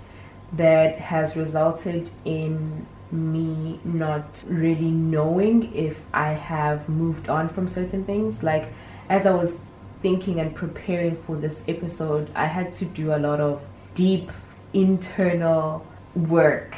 that 0.53 0.97
has 0.97 1.35
resulted 1.35 2.09
in 2.23 2.87
me 3.11 3.81
not 3.83 4.45
really 4.47 4.91
knowing 4.91 5.75
if 5.75 5.99
I 6.13 6.31
have 6.31 6.87
moved 6.87 7.27
on 7.27 7.49
from 7.49 7.67
certain 7.67 8.05
things. 8.05 8.43
Like 8.43 8.71
as 9.09 9.25
I 9.25 9.33
was 9.33 9.57
thinking 10.01 10.39
and 10.39 10.55
preparing 10.55 11.17
for 11.23 11.35
this 11.35 11.63
episode, 11.67 12.29
I 12.33 12.45
had 12.45 12.73
to 12.75 12.85
do 12.85 13.13
a 13.13 13.19
lot 13.19 13.41
of 13.41 13.61
deep 13.93 14.31
internal 14.75 15.85
work 16.15 16.75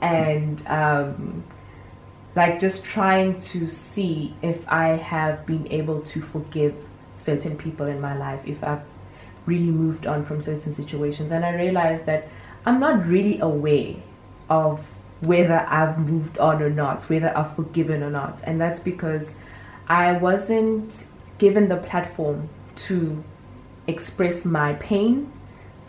and 0.00 0.64
um, 0.66 1.42
like 2.36 2.60
just 2.60 2.84
trying 2.84 3.40
to 3.40 3.68
see 3.68 4.34
if 4.42 4.66
I 4.68 4.88
have 4.88 5.44
been 5.46 5.66
able 5.72 6.02
to 6.02 6.22
forgive 6.22 6.74
certain 7.18 7.56
people 7.56 7.86
in 7.86 8.00
my 8.00 8.16
life, 8.16 8.40
if 8.46 8.62
I've 8.62 8.82
really 9.46 9.70
moved 9.70 10.06
on 10.06 10.24
from 10.24 10.40
certain 10.40 10.72
situations. 10.72 11.32
And 11.32 11.44
I 11.44 11.54
realized 11.54 12.06
that 12.06 12.28
I'm 12.66 12.78
not 12.78 13.06
really 13.06 13.40
aware 13.40 13.96
of 14.48 14.80
whether 15.20 15.60
I've 15.68 15.98
moved 15.98 16.38
on 16.38 16.62
or 16.62 16.70
not, 16.70 17.04
whether 17.04 17.36
I've 17.36 17.54
forgiven 17.56 18.02
or 18.02 18.10
not. 18.10 18.40
And 18.44 18.60
that's 18.60 18.80
because 18.80 19.28
I 19.88 20.12
wasn't 20.12 21.06
given 21.38 21.68
the 21.68 21.76
platform 21.76 22.48
to 22.76 23.24
express 23.86 24.44
my 24.44 24.74
pain, 24.74 25.32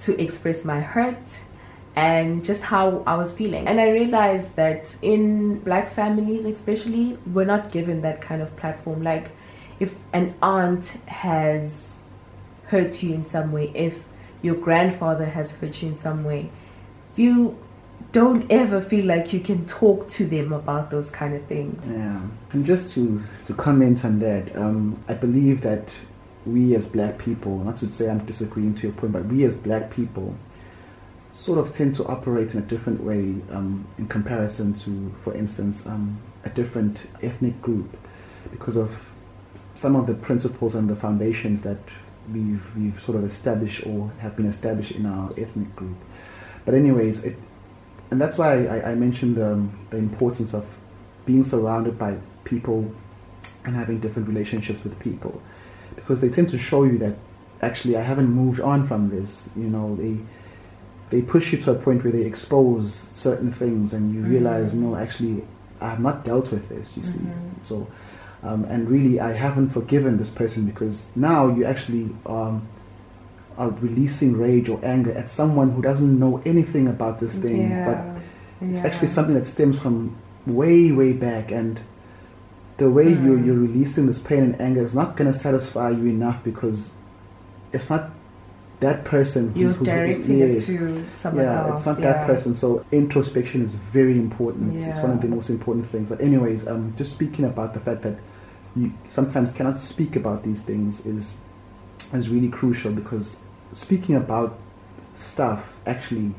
to 0.01 0.21
express 0.21 0.63
my 0.63 0.79
hurt, 0.79 1.17
and 1.95 2.43
just 2.45 2.61
how 2.61 3.03
I 3.05 3.15
was 3.15 3.33
feeling. 3.33 3.67
And 3.67 3.79
I 3.79 3.89
realized 3.89 4.55
that 4.55 4.95
in 5.01 5.59
black 5.59 5.91
families, 5.91 6.45
especially, 6.45 7.17
we're 7.33 7.45
not 7.45 7.71
given 7.71 8.01
that 8.01 8.21
kind 8.21 8.41
of 8.41 8.55
platform. 8.55 9.03
Like, 9.03 9.31
if 9.79 9.93
an 10.13 10.33
aunt 10.41 10.85
has 11.07 11.97
hurt 12.67 13.03
you 13.03 13.13
in 13.13 13.25
some 13.25 13.51
way, 13.51 13.71
if 13.75 13.95
your 14.41 14.55
grandfather 14.55 15.25
has 15.25 15.51
hurt 15.51 15.81
you 15.81 15.89
in 15.89 15.97
some 15.97 16.23
way, 16.23 16.49
you 17.15 17.57
don't 18.13 18.49
ever 18.51 18.81
feel 18.81 19.05
like 19.05 19.33
you 19.33 19.39
can 19.39 19.65
talk 19.67 20.07
to 20.09 20.25
them 20.25 20.53
about 20.53 20.91
those 20.91 21.09
kind 21.09 21.33
of 21.33 21.45
things. 21.45 21.87
Yeah, 21.87 22.21
and 22.51 22.65
just 22.65 22.93
to 22.95 23.21
to 23.45 23.53
comment 23.53 24.03
on 24.05 24.19
that, 24.19 24.55
um, 24.55 24.97
I 25.07 25.13
believe 25.13 25.61
that 25.61 25.89
we 26.45 26.75
as 26.75 26.85
black 26.85 27.17
people, 27.17 27.59
not 27.59 27.77
to 27.77 27.91
say 27.91 28.09
I'm 28.09 28.25
disagreeing 28.25 28.75
to 28.75 28.83
your 28.83 28.93
point, 28.93 29.13
but 29.13 29.25
we 29.25 29.43
as 29.43 29.55
black 29.55 29.91
people 29.91 30.35
sort 31.33 31.59
of 31.59 31.71
tend 31.71 31.95
to 31.95 32.05
operate 32.05 32.53
in 32.53 32.59
a 32.59 32.65
different 32.65 33.03
way 33.03 33.35
um, 33.51 33.87
in 33.97 34.07
comparison 34.07 34.73
to, 34.73 35.13
for 35.23 35.33
instance, 35.33 35.85
um, 35.85 36.19
a 36.43 36.49
different 36.49 37.07
ethnic 37.21 37.61
group 37.61 37.95
because 38.51 38.75
of 38.75 38.91
some 39.75 39.95
of 39.95 40.07
the 40.07 40.13
principles 40.13 40.75
and 40.75 40.89
the 40.89 40.95
foundations 40.95 41.61
that 41.61 41.77
we've, 42.31 42.63
we've 42.75 42.99
sort 43.01 43.17
of 43.17 43.23
established 43.23 43.85
or 43.85 44.11
have 44.19 44.35
been 44.35 44.47
established 44.47 44.91
in 44.91 45.05
our 45.05 45.31
ethnic 45.37 45.75
group. 45.75 45.95
But 46.65 46.73
anyways, 46.73 47.23
it, 47.23 47.37
and 48.09 48.19
that's 48.19 48.37
why 48.37 48.65
I, 48.65 48.91
I 48.91 48.95
mentioned 48.95 49.37
the, 49.37 49.67
the 49.89 49.97
importance 49.97 50.53
of 50.53 50.65
being 51.25 51.43
surrounded 51.43 51.97
by 51.97 52.17
people 52.43 52.93
and 53.63 53.75
having 53.75 53.99
different 53.99 54.27
relationships 54.27 54.83
with 54.83 54.99
people 54.99 55.41
because 55.95 56.21
they 56.21 56.29
tend 56.29 56.49
to 56.49 56.57
show 56.57 56.83
you 56.83 56.97
that 56.99 57.15
actually 57.61 57.95
I 57.97 58.01
haven't 58.01 58.29
moved 58.29 58.59
on 58.59 58.87
from 58.87 59.09
this. 59.09 59.49
You 59.55 59.67
know, 59.67 59.95
they 59.95 60.17
they 61.09 61.21
push 61.21 61.51
you 61.51 61.57
to 61.59 61.71
a 61.71 61.75
point 61.75 62.03
where 62.03 62.13
they 62.13 62.23
expose 62.23 63.05
certain 63.13 63.51
things 63.51 63.93
and 63.93 64.13
you 64.13 64.21
realize, 64.21 64.71
Mm-hmm. 64.71 64.91
no, 64.91 64.95
actually, 64.95 65.43
I 65.81 65.89
have 65.89 65.99
not 65.99 66.23
dealt 66.23 66.51
with 66.51 66.69
this, 66.69 66.95
you 66.95 67.03
see. 67.03 67.19
Mhm. 67.19 67.61
So, 67.61 67.87
um, 68.43 68.63
and 68.65 68.89
really, 68.89 69.19
I 69.19 69.33
haven't 69.33 69.69
forgiven 69.71 70.17
this 70.17 70.29
person 70.29 70.65
because 70.65 71.03
now 71.15 71.49
you 71.49 71.65
actually 71.65 72.15
um, 72.25 72.61
are 73.57 73.69
releasing 73.69 74.37
rage 74.37 74.69
or 74.69 74.79
anger 74.83 75.11
at 75.11 75.29
someone 75.29 75.71
who 75.71 75.81
doesn't 75.81 76.17
know 76.17 76.41
anything 76.45 76.87
about 76.87 77.19
this 77.19 77.35
thing, 77.35 77.69
but 77.85 77.97
it's 78.61 78.79
yeah. 78.79 78.85
actually 78.87 79.09
something 79.09 79.35
that 79.35 79.47
stems 79.47 79.77
from 79.77 80.15
way, 80.47 80.91
way 80.93 81.11
back. 81.11 81.51
And 81.51 81.79
the 82.81 82.89
way 82.89 83.07
you're, 83.09 83.37
Mm. 83.37 83.45
you're 83.45 83.61
releasing 83.67 84.07
this 84.07 84.17
pain 84.17 84.41
and 84.47 84.59
anger 84.59 84.83
is 84.83 84.95
not 84.95 85.15
going 85.15 85.31
to 85.31 85.37
satisfy 85.37 85.89
you 85.91 86.05
enough 86.07 86.43
because 86.43 86.89
it's 87.73 87.91
not 87.91 88.09
that 88.79 89.05
person 89.05 89.53
You're 89.55 89.67
who's, 89.67 89.77
who's 89.77 89.87
directing 89.87 90.39
yes. 90.39 90.67
it 90.67 90.77
to 90.77 91.05
someone 91.13 91.45
yeah, 91.45 91.61
else. 91.67 91.81
it's 91.81 91.85
not 91.85 91.99
yeah. 91.99 92.13
that 92.13 92.25
person. 92.25 92.55
So 92.55 92.83
introspection 92.91 93.61
is 93.61 93.73
very 93.93 94.17
important. 94.17 94.75
It's, 94.75 94.87
it's 94.87 94.99
one 94.99 95.11
of 95.11 95.21
the 95.21 95.27
most 95.27 95.51
important 95.51 95.91
things. 95.91 96.09
But 96.09 96.19
anyways, 96.21 96.67
um, 96.67 96.91
just 96.97 97.11
speaking 97.11 97.45
about 97.45 97.75
the 97.75 97.79
fact 97.79 98.01
that 98.01 98.15
you 98.75 98.91
sometimes 99.09 99.51
cannot 99.51 99.77
speak 99.77 100.15
about 100.15 100.43
these 100.43 100.63
things 100.63 101.05
is 101.05 101.35
is 102.15 102.29
really 102.29 102.49
crucial 102.49 102.91
because 102.91 103.37
speaking 103.73 104.15
about 104.15 104.57
stuff 105.13 105.61
actually 105.85 106.33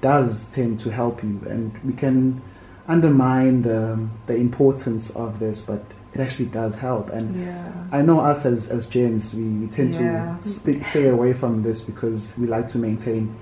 does 0.00 0.46
tend 0.54 0.80
to 0.80 0.88
help 0.90 1.22
you, 1.22 1.38
and 1.50 1.78
we 1.84 1.92
can 1.92 2.40
undermine 2.88 3.62
the 3.62 3.98
the 4.26 4.34
importance 4.36 5.10
of 5.10 5.38
this, 5.38 5.60
but 5.60 5.82
it 6.14 6.20
actually 6.20 6.46
does 6.46 6.74
help. 6.74 7.08
And 7.10 7.34
Yeah. 7.44 7.72
I 7.90 8.02
know 8.02 8.20
us 8.20 8.44
as, 8.44 8.68
as 8.68 8.86
gents, 8.86 9.32
we, 9.34 9.44
we 9.44 9.66
tend 9.66 9.94
Yeah. 9.94 10.36
to 10.42 10.48
st- 10.48 10.84
stay 10.86 11.08
away 11.08 11.32
from 11.32 11.62
this 11.62 11.80
because 11.80 12.34
we 12.38 12.46
like 12.46 12.68
to 12.68 12.78
maintain 12.78 13.34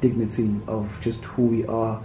dignity 0.00 0.50
of 0.66 0.98
just 1.00 1.24
who 1.24 1.42
we 1.42 1.66
are. 1.66 2.00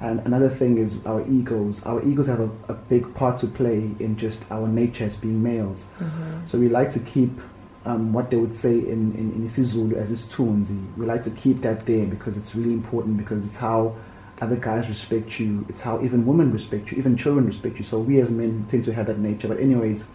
And 0.00 0.20
another 0.24 0.48
thing 0.48 0.78
is 0.78 1.04
our 1.04 1.20
egos. 1.28 1.84
Our 1.84 2.02
egos 2.02 2.26
have 2.26 2.40
a, 2.40 2.48
a 2.68 2.74
big 2.74 3.12
part 3.14 3.38
to 3.40 3.46
play 3.46 3.90
in 3.98 4.16
just 4.16 4.40
our 4.50 4.66
nature 4.66 5.04
as 5.04 5.14
being 5.16 5.42
males. 5.42 5.84
Mhm. 6.00 6.48
So 6.48 6.58
we 6.58 6.68
like 6.70 6.90
to 6.92 7.00
keep 7.00 7.38
um, 7.84 8.12
what 8.14 8.30
they 8.30 8.36
would 8.36 8.56
say 8.56 8.78
in, 8.78 9.14
in, 9.14 9.32
in 9.36 9.46
isiZulu 9.46 9.94
as 9.96 10.10
isithunzi. 10.10 10.78
We 10.96 11.04
like 11.06 11.22
to 11.24 11.30
keep 11.30 11.60
that 11.62 11.84
there 11.86 12.06
because 12.06 12.36
it's 12.38 12.54
really 12.54 12.72
important 12.74 13.16
because 13.18 13.46
it's 13.46 13.56
how 13.56 13.94
other 14.40 14.56
guys 14.56 14.88
respect 14.88 15.38
you. 15.38 15.66
It's 15.68 15.80
how 15.82 16.02
even 16.02 16.26
women 16.26 16.52
respect 16.52 16.90
you, 16.90 16.98
even 16.98 17.16
children 17.16 17.46
respect 17.46 17.78
you. 17.78 17.84
So 17.84 17.98
we 17.98 18.20
as 18.20 18.30
men 18.30 18.66
tend 18.68 18.84
to 18.86 18.92
have 18.94 19.06
that 19.06 19.18
nature. 19.18 19.48
But 19.48 19.60
anyways, 19.60 20.06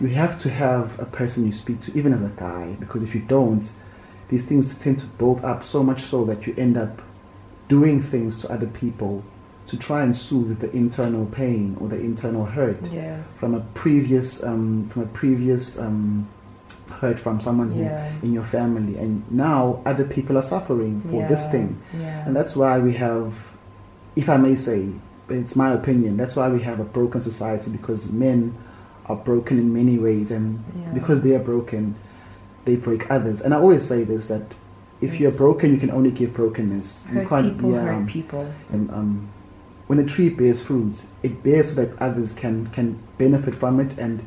you 0.00 0.08
have 0.08 0.38
to 0.40 0.50
have 0.50 0.98
a 0.98 1.04
person 1.04 1.46
you 1.46 1.52
speak 1.52 1.80
to, 1.82 1.96
even 1.96 2.12
as 2.12 2.22
a 2.22 2.30
guy, 2.30 2.76
because 2.80 3.02
if 3.02 3.14
you 3.14 3.20
don't, 3.20 3.70
these 4.28 4.42
things 4.44 4.74
tend 4.78 4.98
to 5.00 5.06
build 5.06 5.44
up 5.44 5.64
so 5.64 5.82
much 5.82 6.02
so 6.02 6.24
that 6.24 6.46
you 6.46 6.54
end 6.56 6.76
up 6.76 7.02
doing 7.68 8.02
things 8.02 8.36
to 8.38 8.50
other 8.50 8.66
people 8.66 9.24
to 9.66 9.76
try 9.76 10.02
and 10.02 10.16
soothe 10.16 10.60
the 10.60 10.70
internal 10.72 11.24
pain 11.26 11.76
or 11.80 11.88
the 11.88 11.98
internal 11.98 12.44
hurt 12.44 12.78
Yes. 12.92 13.30
from 13.30 13.54
a 13.54 13.60
previous 13.74 14.42
um, 14.42 14.88
from 14.90 15.02
a 15.02 15.06
previous 15.06 15.78
um, 15.78 16.28
hurt 16.90 17.18
from 17.20 17.40
someone 17.40 17.70
who, 17.72 17.80
Yeah. 17.82 18.10
in 18.22 18.32
your 18.32 18.44
family, 18.44 18.96
and 18.98 19.22
now 19.30 19.80
other 19.86 20.04
people 20.04 20.36
are 20.38 20.42
suffering 20.42 21.00
for 21.10 21.26
this 21.28 21.48
thing, 21.50 21.76
Yeah. 21.98 22.26
and 22.26 22.34
that's 22.36 22.54
why 22.56 22.78
we 22.78 22.94
have, 22.94 23.34
if 24.16 24.28
I 24.28 24.36
may 24.36 24.56
say, 24.56 24.88
it's 25.28 25.56
my 25.56 25.72
opinion. 25.72 26.16
That's 26.16 26.36
why 26.36 26.48
we 26.48 26.60
have 26.62 26.80
a 26.80 26.84
broken 26.84 27.22
society 27.22 27.70
because 27.70 28.10
men 28.10 28.54
are 29.06 29.16
broken 29.16 29.58
in 29.58 29.72
many 29.72 29.98
ways, 29.98 30.30
and 30.30 30.60
Yeah. 30.78 30.92
because 30.92 31.22
they 31.22 31.34
are 31.34 31.38
broken, 31.52 31.94
they 32.64 32.76
break 32.76 33.10
others. 33.10 33.40
And 33.40 33.52
I 33.54 33.58
always 33.58 33.84
say 33.84 34.04
this 34.04 34.26
that 34.28 34.42
if 35.00 35.12
Yes. 35.12 35.20
you're 35.20 35.32
broken, 35.32 35.72
you 35.72 35.78
can 35.78 35.90
only 35.90 36.10
give 36.10 36.32
brokenness. 36.34 37.04
you 37.12 37.26
can't, 37.26 37.54
people 37.56 37.72
yeah, 37.72 37.84
hurt 37.84 38.06
people. 38.06 38.46
and, 38.72 38.90
um, 38.90 39.28
when 39.86 39.98
a 39.98 40.04
tree 40.04 40.30
bears 40.30 40.60
fruits, 40.60 41.06
it 41.22 41.42
bears 41.42 41.68
so 41.70 41.74
that 41.74 41.90
others 42.00 42.32
can, 42.32 42.68
can 42.72 42.96
benefit 43.18 43.54
from 43.54 43.80
it, 43.80 43.92
and 43.98 44.20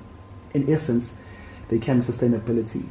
in 0.54 0.72
essence, 0.72 1.16
they 1.70 1.80
can 1.80 2.02
sustainability. 2.02 2.88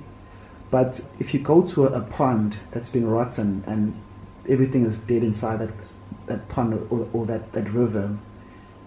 But 0.71 1.01
if 1.19 1.33
you 1.33 1.41
go 1.41 1.63
to 1.63 1.87
a, 1.87 1.99
a 1.99 2.01
pond 2.01 2.57
that's 2.73 2.91
been 2.91 3.09
rotten 3.09 3.65
and 3.67 4.01
everything 4.49 4.87
is 4.87 4.99
dead 4.99 5.23
inside 5.23 5.61
that, 5.61 5.71
that 6.27 6.49
pond 6.49 6.75
or, 6.91 7.09
or 7.13 7.27
that, 7.27 7.53
that 7.53 7.71
river, 7.73 8.17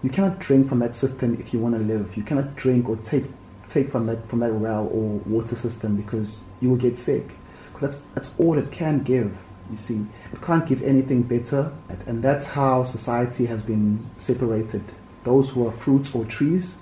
you 0.02 0.10
cannot 0.10 0.38
drink 0.38 0.68
from 0.68 0.78
that 0.80 0.96
system 0.96 1.38
if 1.40 1.52
you 1.52 1.58
want 1.58 1.74
to 1.74 1.80
live. 1.80 2.16
You 2.16 2.22
cannot 2.22 2.56
drink 2.56 2.88
or 2.88 2.96
take 2.96 3.24
take 3.68 3.90
from 3.90 4.06
that 4.06 4.28
from 4.28 4.40
that 4.40 4.52
well 4.52 4.88
or 4.92 5.18
water 5.26 5.54
system 5.54 5.96
because 5.96 6.42
you 6.60 6.68
will 6.70 6.76
get 6.76 6.98
sick. 6.98 7.36
that's 7.80 8.02
that's 8.14 8.30
all 8.38 8.58
it 8.58 8.70
can 8.72 9.02
give. 9.02 9.36
You 9.70 9.76
see, 9.76 10.06
it 10.32 10.42
can't 10.42 10.66
give 10.66 10.82
anything 10.82 11.22
better, 11.22 11.72
and 12.06 12.22
that's 12.24 12.44
how 12.44 12.82
society 12.84 13.46
has 13.46 13.62
been 13.62 14.10
separated. 14.18 14.82
Those 15.22 15.50
who 15.50 15.66
are 15.68 15.72
fruits 15.72 16.12
or 16.12 16.24
trees, 16.24 16.78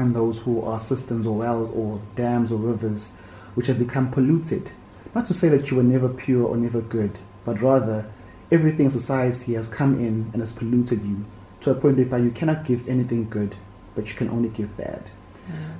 and 0.00 0.14
those 0.14 0.38
who 0.38 0.62
are 0.62 0.80
cisterns 0.80 1.26
or 1.26 1.36
wells 1.38 1.70
or 1.74 2.00
dams 2.16 2.50
or 2.50 2.56
rivers, 2.56 3.06
which 3.54 3.66
have 3.66 3.78
become 3.78 4.10
polluted. 4.10 4.70
Not 5.14 5.26
to 5.26 5.34
say 5.34 5.48
that 5.48 5.70
you 5.70 5.76
were 5.76 5.82
never 5.82 6.08
pure 6.08 6.46
or 6.46 6.56
never 6.56 6.80
good, 6.80 7.18
but 7.44 7.60
rather 7.60 8.10
everything 8.50 8.86
in 8.86 8.90
society 8.90 9.54
has 9.54 9.68
come 9.68 9.98
in 9.98 10.30
and 10.32 10.40
has 10.40 10.52
polluted 10.52 11.04
you 11.04 11.24
to 11.60 11.70
a 11.70 11.74
point 11.74 11.96
whereby 11.96 12.18
you 12.18 12.30
cannot 12.30 12.64
give 12.64 12.88
anything 12.88 13.28
good, 13.28 13.54
but 13.94 14.08
you 14.08 14.14
can 14.14 14.28
only 14.30 14.48
give 14.48 14.76
bad. 14.76 15.02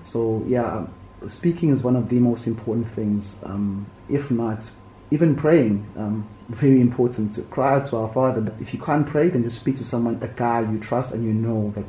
So 0.05 0.45
yeah, 0.47 0.65
um, 0.65 0.95
speaking 1.29 1.71
is 1.71 1.83
one 1.83 1.97
of 1.97 2.09
the 2.09 2.19
most 2.19 2.47
important 2.47 2.89
things. 2.89 3.37
Um, 3.45 3.87
if 4.09 4.31
not, 4.31 4.71
even 5.11 5.37
praying, 5.37 5.87
um, 5.97 6.29
very 6.49 6.81
important. 6.81 7.35
To 7.35 7.43
cry 7.43 7.77
out 7.77 7.87
to 7.89 7.97
our 7.97 8.12
Father. 8.12 8.41
But 8.41 8.55
if 8.61 8.73
you 8.73 8.81
can't 8.81 9.07
pray, 9.07 9.29
then 9.29 9.43
just 9.43 9.61
speak 9.61 9.77
to 9.77 9.85
someone, 9.85 10.19
a 10.23 10.29
guy 10.29 10.61
you 10.61 10.79
trust, 10.79 11.12
and 11.12 11.25
you 11.25 11.33
know 11.33 11.73
that 11.77 11.85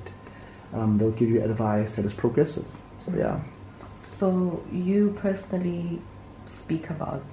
um, 0.73 0.97
they'll 0.97 1.11
give 1.11 1.29
you 1.29 1.43
advice 1.43 1.93
that 1.93 2.05
is 2.05 2.13
progressive. 2.13 2.65
So 3.05 3.13
yeah. 3.15 3.39
So 4.07 4.63
you 4.71 5.17
personally 5.19 6.01
speak 6.45 6.89
about 6.89 7.23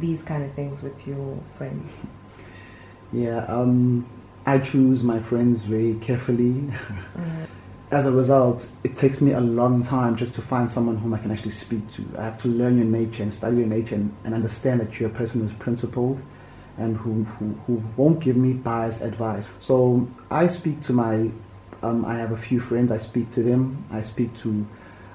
these 0.00 0.22
kind 0.22 0.44
of 0.44 0.52
things 0.54 0.82
with 0.82 1.06
your 1.06 1.38
friends. 1.56 2.06
Yeah, 3.12 3.44
um, 3.44 4.06
I 4.46 4.58
choose 4.58 5.02
my 5.02 5.20
friends 5.20 5.62
very 5.62 5.94
carefully. 5.94 6.70
Mm. 7.16 7.46
As 7.90 8.06
a 8.06 8.10
result, 8.10 8.68
it 8.82 8.96
takes 8.96 9.20
me 9.20 9.32
a 9.32 9.40
long 9.40 9.84
time 9.84 10.16
just 10.16 10.34
to 10.34 10.42
find 10.42 10.68
someone 10.68 10.96
whom 10.96 11.14
I 11.14 11.18
can 11.18 11.30
actually 11.30 11.52
speak 11.52 11.88
to. 11.92 12.04
I 12.18 12.24
have 12.24 12.38
to 12.38 12.48
learn 12.48 12.76
your 12.76 12.86
nature 12.86 13.22
and 13.22 13.32
study 13.32 13.58
your 13.58 13.68
nature 13.68 13.94
and, 13.94 14.12
and 14.24 14.34
understand 14.34 14.80
that 14.80 14.98
you're 14.98 15.10
a 15.10 15.12
person 15.12 15.42
who's 15.42 15.52
principled 15.58 16.20
and 16.76 16.96
who, 16.96 17.22
who, 17.22 17.54
who 17.66 17.84
won't 17.96 18.18
give 18.18 18.36
me 18.36 18.52
biased 18.52 19.00
advice. 19.00 19.46
So 19.60 20.08
I 20.28 20.48
speak 20.48 20.80
to 20.82 20.92
my 20.92 21.30
Um, 21.84 22.04
I 22.04 22.14
have 22.16 22.32
a 22.32 22.36
few 22.48 22.60
friends. 22.60 22.90
I 22.90 22.98
speak 22.98 23.30
to 23.32 23.42
them. 23.42 23.84
I 23.92 24.02
speak 24.02 24.34
to 24.38 24.66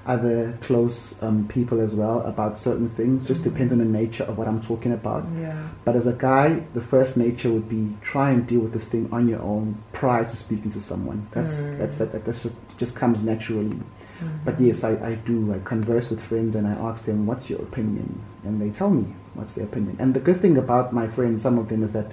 other 0.06 0.56
close 0.62 1.14
um, 1.22 1.46
people 1.48 1.78
as 1.80 1.94
well 1.94 2.20
about 2.32 2.58
certain 2.58 2.88
things. 2.88 3.26
Just 3.26 3.42
Mm-hmm. 3.42 3.50
depends 3.50 3.72
on 3.72 3.78
the 3.78 3.84
nature 3.84 4.24
of 4.24 4.38
what 4.38 4.48
I'm 4.48 4.62
talking 4.62 4.92
about. 4.92 5.26
Yeah. 5.38 5.68
But 5.84 5.94
as 5.94 6.06
a 6.06 6.12
guy, 6.14 6.62
the 6.74 6.80
first 6.80 7.16
nature 7.16 7.50
would 7.52 7.68
be 7.68 7.82
try 8.00 8.30
and 8.30 8.46
deal 8.46 8.60
with 8.60 8.72
this 8.72 8.86
thing 8.92 9.08
on 9.12 9.28
your 9.28 9.42
own 9.42 9.66
prior 9.92 10.24
to 10.24 10.36
speaking 10.44 10.70
to 10.76 10.80
someone. 10.80 11.26
That's 11.32 11.54
Mm. 11.60 11.78
that's 11.80 11.96
that, 11.98 12.12
that 12.12 12.24
that's 12.24 12.42
just, 12.44 12.54
just 12.78 12.94
comes 12.96 13.22
naturally. 13.22 13.76
Mm-hmm. 13.76 14.28
But 14.46 14.60
yes, 14.60 14.84
I, 14.84 14.92
I 15.10 15.14
do. 15.30 15.36
I 15.54 15.58
converse 15.74 16.08
with 16.10 16.20
friends 16.30 16.56
and 16.56 16.66
I 16.66 16.72
ask 16.88 17.04
them, 17.04 17.26
"What's 17.26 17.50
your 17.50 17.60
opinion?" 17.68 18.08
And 18.44 18.60
they 18.62 18.70
tell 18.70 18.90
me 18.90 19.04
what's 19.34 19.54
their 19.54 19.66
opinion. 19.70 19.96
And 20.00 20.14
the 20.14 20.20
good 20.28 20.40
thing 20.40 20.56
about 20.58 20.92
my 21.00 21.06
friends, 21.08 21.42
some 21.42 21.58
of 21.58 21.68
them, 21.68 21.82
is 21.82 21.92
that 21.92 22.08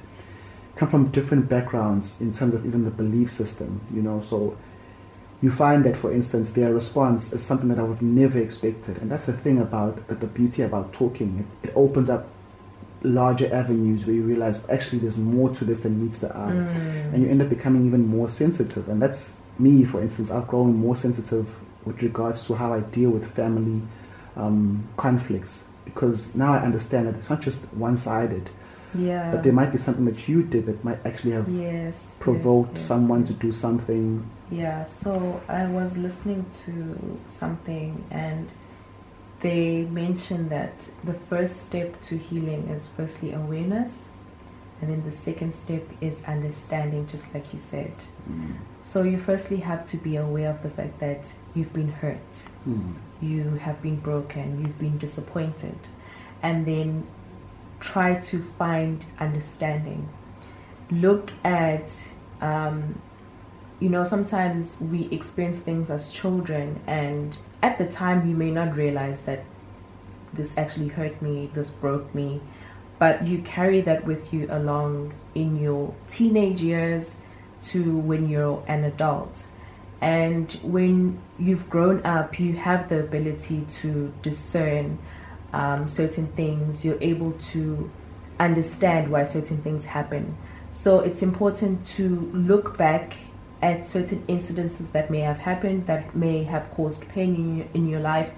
come 0.78 0.90
from 0.90 1.12
different 1.12 1.50
backgrounds 1.50 2.16
in 2.20 2.32
terms 2.32 2.54
of 2.54 2.66
even 2.66 2.86
the 2.86 2.92
belief 2.92 3.32
system. 3.32 3.82
You 3.94 4.02
know, 4.02 4.22
so 4.22 4.58
you 5.42 5.52
find 5.52 5.84
that, 5.86 5.96
for 5.98 6.12
instance, 6.12 6.52
their 6.52 6.74
response 6.74 7.32
is 7.34 7.44
something 7.44 7.70
that 7.70 7.80
I 7.80 7.84
would 7.84 7.96
have 7.96 8.02
never 8.02 8.40
expected. 8.40 8.98
And 8.98 9.12
that's 9.12 9.26
the 9.26 9.34
thing 9.34 9.60
about 9.60 10.08
the 10.08 10.28
beauty 10.28 10.62
about 10.64 10.94
talking. 10.94 11.46
It, 11.64 11.70
it 11.70 11.74
opens 11.76 12.10
up 12.10 12.28
larger 13.04 13.54
avenues 13.54 14.06
where 14.08 14.16
you 14.16 14.24
realize 14.24 14.68
actually 14.70 14.98
there's 15.00 15.18
more 15.18 15.50
to 15.54 15.64
this 15.64 15.82
than 15.82 16.04
meets 16.04 16.20
the 16.20 16.36
eye 16.36 16.52
Mm. 16.52 17.14
and 17.14 17.24
you 17.24 17.30
end 17.30 17.42
up 17.44 17.50
becoming 17.50 17.86
even 17.86 18.08
more 18.08 18.30
sensitive. 18.30 18.90
And 18.90 19.00
that's 19.00 19.34
me, 19.60 19.84
for 19.86 20.02
instance. 20.02 20.32
I've 20.32 20.48
grown 20.48 20.76
more 20.76 20.96
sensitive 20.96 21.48
with 21.86 22.02
regards 22.02 22.44
to 22.48 22.56
how 22.56 22.74
I 22.74 22.80
deal 22.80 23.12
with 23.12 23.32
family 23.36 23.82
um, 24.36 24.88
conflicts 24.98 25.64
because 25.86 26.36
now 26.36 26.54
I 26.54 26.60
understand 26.60 27.08
that 27.08 27.16
it's 27.16 27.30
not 27.30 27.42
just 27.42 27.60
one-sided, 27.74 28.50
Yeah. 28.96 29.32
but 29.32 29.44
there 29.44 29.54
might 29.54 29.72
be 29.72 29.78
something 29.78 30.06
that 30.06 30.28
you 30.28 30.44
did 30.44 30.66
that 30.68 30.84
might 30.84 31.06
actually 31.06 31.32
have 31.32 31.48
yes. 31.50 32.08
provoked 32.20 32.72
yes, 32.72 32.80
yes, 32.80 32.88
someone 32.88 33.26
to 33.26 33.34
do 33.34 33.52
something. 33.52 34.30
Yeah, 34.50 34.86
so 34.86 35.42
I 35.50 35.68
was 35.68 35.98
listening 35.98 36.46
to 36.66 37.20
something 37.28 38.04
and 38.12 38.50
they 39.42 39.84
mentioned 39.84 40.50
that 40.50 40.90
the 41.04 41.14
first 41.14 41.66
step 41.66 42.02
to 42.04 42.18
healing 42.18 42.70
is 42.70 42.88
firstly 42.88 43.34
awareness, 43.34 44.00
and 44.82 44.90
then 44.90 45.04
the 45.04 45.12
second 45.16 45.54
step 45.54 45.84
is 46.02 46.24
understanding, 46.28 47.06
just 47.08 47.32
like 47.34 47.54
you 47.54 47.60
said. 47.60 47.92
So 48.84 49.04
you 49.04 49.20
firstly 49.20 49.58
have 49.58 49.86
to 49.88 49.98
be 49.98 50.16
aware 50.16 50.50
of 50.50 50.64
the 50.64 50.70
fact 50.70 51.00
that 51.00 51.32
you've 51.54 51.74
been 51.74 51.90
hurt, 51.92 52.18
Mm. 52.68 52.94
you 53.22 53.44
have 53.62 53.82
been 53.82 53.98
broken, 53.98 54.60
you've 54.62 54.80
been 54.80 54.98
disappointed, 54.98 55.78
and 56.42 56.66
then 56.66 57.04
try 57.80 58.16
to 58.16 58.44
find 58.58 59.06
understanding. 59.20 60.10
Look 60.92 61.32
at, 61.44 61.92
um, 62.42 63.02
you 63.80 63.90
know, 63.90 64.04
sometimes 64.04 64.78
we 64.80 65.10
experience 65.12 65.60
things 65.60 65.90
as 65.90 66.12
children, 66.12 66.80
and 66.88 67.38
at 67.62 67.78
the 67.78 67.86
time 67.86 68.28
you 68.30 68.36
may 68.36 68.52
not 68.52 68.76
realize 68.76 69.22
that 69.22 69.44
this 70.34 70.54
actually 70.58 70.88
hurt 70.88 71.22
me, 71.22 71.50
this 71.54 71.70
broke 71.70 72.14
me, 72.14 72.42
but 73.00 73.28
you 73.28 73.40
carry 73.40 73.82
that 73.82 74.06
with 74.06 74.34
you 74.34 74.48
along 74.50 75.14
in 75.36 75.62
your 75.62 75.94
teenage 76.08 76.62
years 76.62 77.16
to 77.64 77.98
when 77.98 78.28
you're 78.30 78.64
an 78.68 78.84
adult. 78.84 79.46
And 80.02 80.52
when 80.62 81.20
you've 81.40 81.70
grown 81.70 82.06
up, 82.06 82.40
you 82.40 82.54
have 82.54 82.90
the 82.90 83.00
ability 83.00 83.66
to 83.82 84.14
discern 84.22 85.00
um, 85.58 85.90
certain 85.90 86.28
things. 86.34 86.86
You're 86.86 87.02
able 87.02 87.32
to 87.54 87.90
understand 88.40 89.12
why 89.12 89.24
certain 89.24 89.62
things 89.64 89.86
happen. 89.86 90.38
So 90.72 91.00
it's 91.00 91.24
important 91.24 91.86
to 91.98 92.30
look 92.32 92.78
back 92.78 93.16
at 93.64 93.90
certain 93.90 94.24
incidences 94.28 94.92
that 94.92 95.10
may 95.10 95.22
have 95.22 95.40
happened, 95.40 95.88
that 95.88 96.16
may 96.16 96.44
have 96.44 96.70
caused 96.72 97.08
pain 97.10 97.34
in 97.36 97.58
your, 97.58 97.68
in 97.74 97.90
your 97.90 98.00
life, 98.00 98.32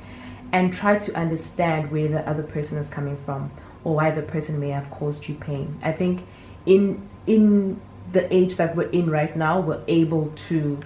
and 0.54 0.74
try 0.74 0.98
to 0.98 1.14
understand 1.14 1.92
where 1.92 2.08
the 2.08 2.28
other 2.28 2.44
person 2.44 2.78
is 2.78 2.88
coming 2.88 3.18
from 3.26 3.52
or 3.84 3.96
why 3.96 4.12
the 4.12 4.22
person 4.22 4.58
may 4.58 4.70
have 4.70 4.90
caused 4.90 5.28
you 5.28 5.36
pain. 5.36 5.78
I 5.84 5.92
think 5.92 6.26
in 6.66 7.08
in 7.28 7.82
the 8.14 8.34
age 8.34 8.56
that 8.56 8.76
we're 8.76 8.90
in 8.90 9.10
right 9.10 9.36
now, 9.36 9.60
we're 9.60 9.84
able 9.88 10.32
to 10.48 10.80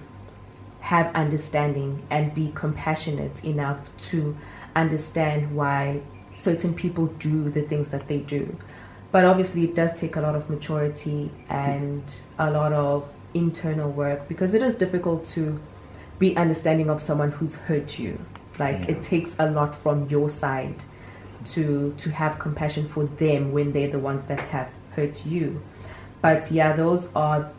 have 0.80 1.14
understanding 1.14 2.02
and 2.10 2.34
be 2.34 2.52
compassionate 2.54 3.42
enough 3.44 3.78
to 4.10 4.36
understand 4.76 5.54
why 5.56 6.02
certain 6.34 6.74
people 6.74 7.06
do 7.06 7.50
the 7.50 7.62
things 7.62 7.88
that 7.88 8.08
they 8.08 8.18
do. 8.18 8.56
But 9.12 9.24
obviously, 9.24 9.64
it 9.64 9.74
does 9.76 9.92
take 9.98 10.16
a 10.16 10.20
lot 10.20 10.34
of 10.34 10.50
maturity 10.50 11.30
and 11.48 12.02
a 12.38 12.50
lot 12.50 12.72
of 12.72 13.14
internal 13.32 13.90
work 13.90 14.28
because 14.28 14.54
it 14.54 14.62
is 14.62 14.74
difficult 14.74 15.26
to 15.26 15.60
be 16.18 16.36
understanding 16.36 16.90
of 16.90 17.00
someone 17.02 17.30
who's 17.30 17.54
hurt 17.54 17.98
you. 17.98 18.18
Like 18.58 18.80
Yeah. 18.80 18.92
it 18.96 19.02
takes 19.02 19.34
a 19.38 19.50
lot 19.50 19.74
from 19.74 20.08
your 20.08 20.30
side 20.30 20.82
to 21.46 21.94
to 21.98 22.10
have 22.10 22.38
compassion 22.38 22.86
for 22.86 23.04
them 23.04 23.52
when 23.52 23.72
they're 23.72 23.90
the 23.90 23.98
ones 23.98 24.24
that 24.24 24.40
have 24.40 24.68
hurt 24.96 25.26
you. 25.26 25.60
But 26.22 26.50
yeah, 26.50 26.74
those 26.74 27.08
are 27.14 27.50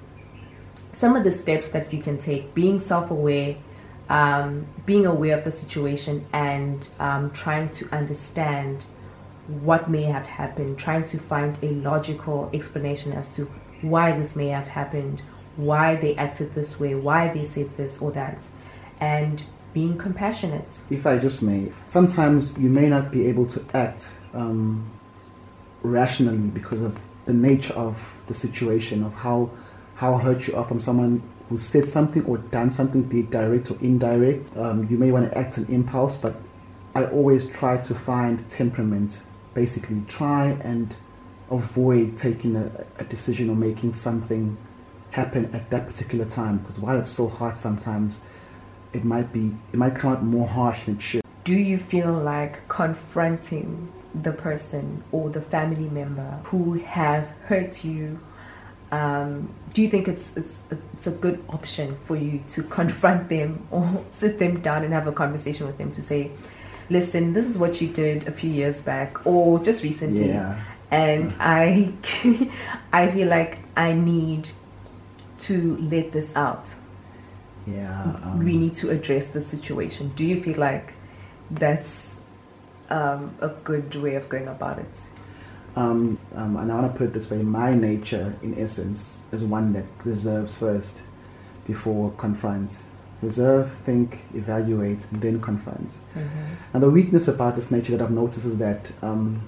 some 0.94 1.16
of 1.16 1.24
the 1.24 1.32
steps 1.32 1.70
that 1.70 1.92
you 1.94 2.02
can 2.02 2.18
take 2.18 2.54
being 2.54 2.80
self-aware 2.80 3.56
um, 4.10 4.68
being 4.86 5.06
aware 5.06 5.36
of 5.36 5.44
the 5.44 5.52
situation 5.52 6.26
and 6.34 6.90
um, 7.00 7.32
trying 7.32 7.70
to 7.70 7.90
understand 7.92 8.86
what 9.48 9.90
may 9.90 10.04
have 10.04 10.26
happened 10.26 10.78
trying 10.78 11.04
to 11.04 11.20
find 11.20 11.58
a 11.62 11.70
logical 11.76 12.50
explanation 12.54 13.14
as 13.14 13.36
to 13.36 13.46
why 13.82 14.18
this 14.18 14.36
may 14.36 14.48
have 14.48 14.68
happened 14.68 15.22
why 15.56 15.96
they 15.96 16.16
acted 16.16 16.54
this 16.56 16.80
way 16.80 16.96
why 16.96 17.28
they 17.32 17.46
said 17.46 17.70
this 17.78 18.00
or 18.00 18.12
that 18.12 18.44
and 19.00 19.44
being 19.76 19.98
compassionate. 19.98 20.68
If 20.90 21.06
I 21.06 21.18
just 21.18 21.42
may, 21.42 21.72
sometimes 21.90 22.58
you 22.58 22.70
may 22.70 22.88
not 22.88 23.12
be 23.12 23.28
able 23.28 23.46
to 23.48 23.64
act 23.74 24.10
um, 24.34 24.90
rationally 25.84 26.38
because 26.38 26.82
of 26.82 26.98
the 27.26 27.34
nature 27.34 27.74
of 27.74 28.16
the 28.28 28.34
situation, 28.34 29.04
of 29.04 29.14
how 29.14 29.52
how 29.96 30.18
hurt 30.18 30.48
you 30.48 30.56
are 30.56 30.66
from 30.66 30.80
someone 30.80 31.22
who 31.50 31.58
said 31.58 31.88
something 31.88 32.26
or 32.26 32.38
done 32.38 32.72
something, 32.72 33.04
be 33.04 33.20
it 33.22 33.32
direct 33.32 33.72
or 33.72 33.78
indirect. 33.82 34.56
Um, 34.58 34.88
you 34.90 34.98
may 34.98 35.12
want 35.12 35.32
to 35.32 35.38
act 35.38 35.58
on 35.58 35.66
impulse, 35.66 36.18
but 36.18 36.36
I 36.96 37.06
always 37.06 37.46
try 37.48 37.78
to 37.78 37.96
find 37.96 38.50
temperament. 38.50 39.22
Basically, 39.54 40.02
try 40.08 40.58
and 40.64 40.96
avoid 41.52 42.18
taking 42.18 42.56
a, 42.56 42.86
a 42.98 43.04
decision 43.06 43.50
or 43.50 43.56
making 43.56 43.94
something 43.94 44.58
happen 45.12 45.54
at 45.54 45.70
that 45.70 45.88
particular 45.88 46.26
time. 46.26 46.58
Because 46.58 46.80
while 46.80 47.00
it's 47.00 47.12
so 47.12 47.30
hard 47.30 47.58
sometimes, 47.58 48.22
it 48.94 49.04
might 49.04 49.32
be 49.32 49.56
it 49.72 49.78
might 49.78 49.96
come 49.96 50.14
out 50.14 50.24
more 50.24 50.48
harsh 50.48 50.86
than 50.86 50.96
it 50.96 51.02
should. 51.02 51.22
do 51.44 51.54
you 51.54 51.78
feel 51.78 52.14
like 52.14 52.68
confronting 52.68 53.92
the 54.24 54.32
person 54.32 55.04
or 55.12 55.30
the 55.30 55.42
family 55.42 55.90
member 55.90 56.40
who 56.46 56.74
have 56.74 57.28
hurt 57.44 57.84
you 57.84 58.20
um, 58.96 59.30
do 59.74 59.82
you 59.84 59.90
think 59.94 60.08
it's, 60.14 60.28
it's 60.40 60.56
it's 60.96 61.08
a 61.08 61.12
good 61.26 61.38
option 61.58 61.88
for 62.06 62.16
you 62.26 62.34
to 62.54 62.60
confront 62.80 63.22
them 63.30 63.50
or 63.72 63.84
sit 64.12 64.34
them 64.40 64.54
down 64.62 64.80
and 64.86 64.92
have 64.94 65.08
a 65.08 65.12
conversation 65.24 65.64
with 65.68 65.78
them 65.82 65.92
to 65.98 66.02
say 66.12 66.22
listen 66.90 67.34
this 67.34 67.46
is 67.52 67.58
what 67.64 67.74
you 67.82 67.88
did 68.04 68.28
a 68.28 68.32
few 68.32 68.50
years 68.62 68.78
back 68.82 69.12
or 69.26 69.60
just 69.70 69.84
recently 69.84 70.28
Yeah. 70.30 70.54
and 70.92 71.28
i 71.40 71.92
i 73.02 73.04
feel 73.12 73.28
like 73.38 73.54
i 73.76 73.90
need 74.14 74.44
to 75.48 75.56
let 75.94 76.12
this 76.18 76.30
out 76.48 76.66
Yeah. 77.68 78.04
Um, 78.24 78.46
we 78.46 78.54
need 78.64 78.76
to 78.82 78.86
address 78.96 79.26
the 79.38 79.42
situation. 79.42 80.04
Do 80.16 80.24
you 80.32 80.38
feel 80.46 80.60
like 80.70 80.88
that's 81.50 82.14
um, 82.98 83.22
a 83.42 83.50
good 83.70 83.96
way 84.04 84.14
of 84.22 84.30
going 84.30 84.48
about 84.48 84.78
it? 84.86 84.96
Um, 85.76 86.18
um, 86.36 86.56
and 86.58 86.72
I 86.72 86.76
want 86.76 86.92
to 86.94 86.98
put 86.98 87.08
it 87.08 87.14
this 87.14 87.30
way: 87.30 87.38
my 87.42 87.74
nature, 87.74 88.36
in 88.42 88.58
essence, 88.60 89.18
is 89.32 89.44
one 89.44 89.74
that 89.74 89.86
reserves 90.04 90.54
first 90.54 91.02
before 91.68 92.12
confront. 92.18 92.78
Reserve, 93.22 93.72
think, 93.86 94.20
evaluate, 94.36 95.06
and 95.12 95.22
then 95.22 95.42
confront. 95.42 95.96
And 96.74 96.84
the 96.84 96.90
weakness 96.90 97.28
about 97.28 97.56
this 97.56 97.72
nature 97.72 97.96
that 97.98 98.04
I've 98.04 98.12
noticed 98.12 98.46
is 98.46 98.58
that 98.60 98.92
um, 99.02 99.42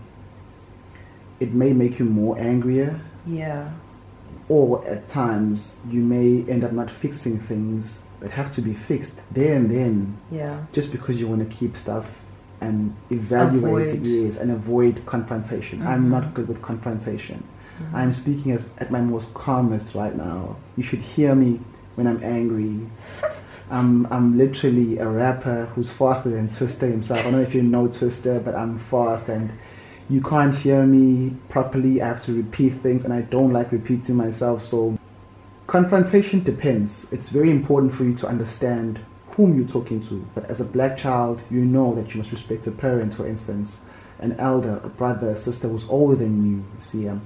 it 1.40 1.54
may 1.54 1.74
make 1.74 2.00
you 2.00 2.06
more 2.06 2.38
angrier, 2.40 3.00
Yeah. 3.26 3.70
or 4.50 4.86
at 4.88 5.10
times 5.10 5.76
you 5.90 6.02
may 6.02 6.50
end 6.50 6.64
up 6.64 6.72
not 6.72 6.90
fixing 6.90 7.40
things 7.40 8.00
that 8.22 8.32
have 8.32 8.52
to 8.54 8.62
be 8.62 8.74
fixed 8.74 9.16
there 9.32 9.56
and 9.56 9.70
then, 9.70 10.18
Yeah. 10.32 10.62
just 10.72 10.92
because 10.92 11.20
you 11.20 11.28
want 11.28 11.48
to 11.48 11.56
keep 11.56 11.78
stuff 11.78 12.06
and 12.62 12.96
evaluate 13.12 13.90
Avoid. 13.92 14.06
yes, 14.08 14.38
and 14.38 14.52
avoid 14.52 15.06
confrontation. 15.06 15.86
I'm 15.86 16.06
Mhm. 16.06 16.12
not 16.12 16.34
good 16.34 16.48
with 16.48 16.62
confrontation. 16.62 17.44
I'm 17.94 18.12
speaking 18.12 18.52
as 18.54 18.70
at 18.80 18.90
my 18.90 19.02
most 19.02 19.32
calmest 19.36 19.94
right 19.94 20.16
now. 20.18 20.56
You 20.76 20.84
should 20.84 21.02
hear 21.02 21.36
me 21.36 21.60
when 21.96 22.08
I'm 22.08 22.20
angry. 22.24 22.80
I'm 23.70 24.08
I'm 24.10 24.38
literally 24.38 24.98
a 24.98 25.08
rapper 25.08 25.68
who's 25.76 25.90
faster 25.92 26.30
than 26.30 26.48
Twista 26.50 26.90
himself. 26.90 27.20
I 27.20 27.24
don't 27.24 27.34
know 27.34 27.42
if 27.42 27.54
you 27.54 27.62
know 27.62 27.88
Twista, 27.88 28.44
but 28.44 28.56
I'm 28.56 28.80
fast 28.80 29.30
and 29.30 29.52
you 30.10 30.22
can't 30.22 30.56
hear 30.56 30.84
me 30.86 31.36
properly. 31.50 32.02
I 32.02 32.08
have 32.08 32.22
to 32.24 32.34
repeat 32.34 32.82
things 32.82 33.04
and 33.04 33.14
I 33.14 33.22
don't 33.22 33.52
like 33.54 33.72
repeating 33.72 34.16
myself. 34.16 34.64
So 34.64 34.98
confrontation 35.68 36.44
depends. 36.44 37.06
It's 37.12 37.30
very 37.30 37.52
important 37.52 37.94
for 37.94 38.06
you 38.06 38.16
to 38.16 38.28
understand 38.28 39.00
whom 39.38 39.58
you're 39.58 39.68
talking 39.68 40.02
to. 40.08 40.28
But 40.36 40.50
as 40.50 40.60
a 40.60 40.66
black 40.66 40.98
child, 40.98 41.42
you 41.50 41.62
know 41.64 41.96
that 41.96 42.14
you 42.14 42.18
must 42.18 42.32
respect 42.32 42.68
a 42.68 42.72
parent, 42.72 43.14
for 43.14 43.26
instance, 43.28 43.78
an 44.20 44.36
elder, 44.40 44.82
a 44.84 44.90
brother, 44.90 45.30
a 45.30 45.38
sister 45.38 45.68
who's 45.70 45.88
older 45.90 46.16
than 46.16 46.44
you. 46.46 46.58
you 46.58 46.82
see, 46.82 47.08
um, 47.08 47.22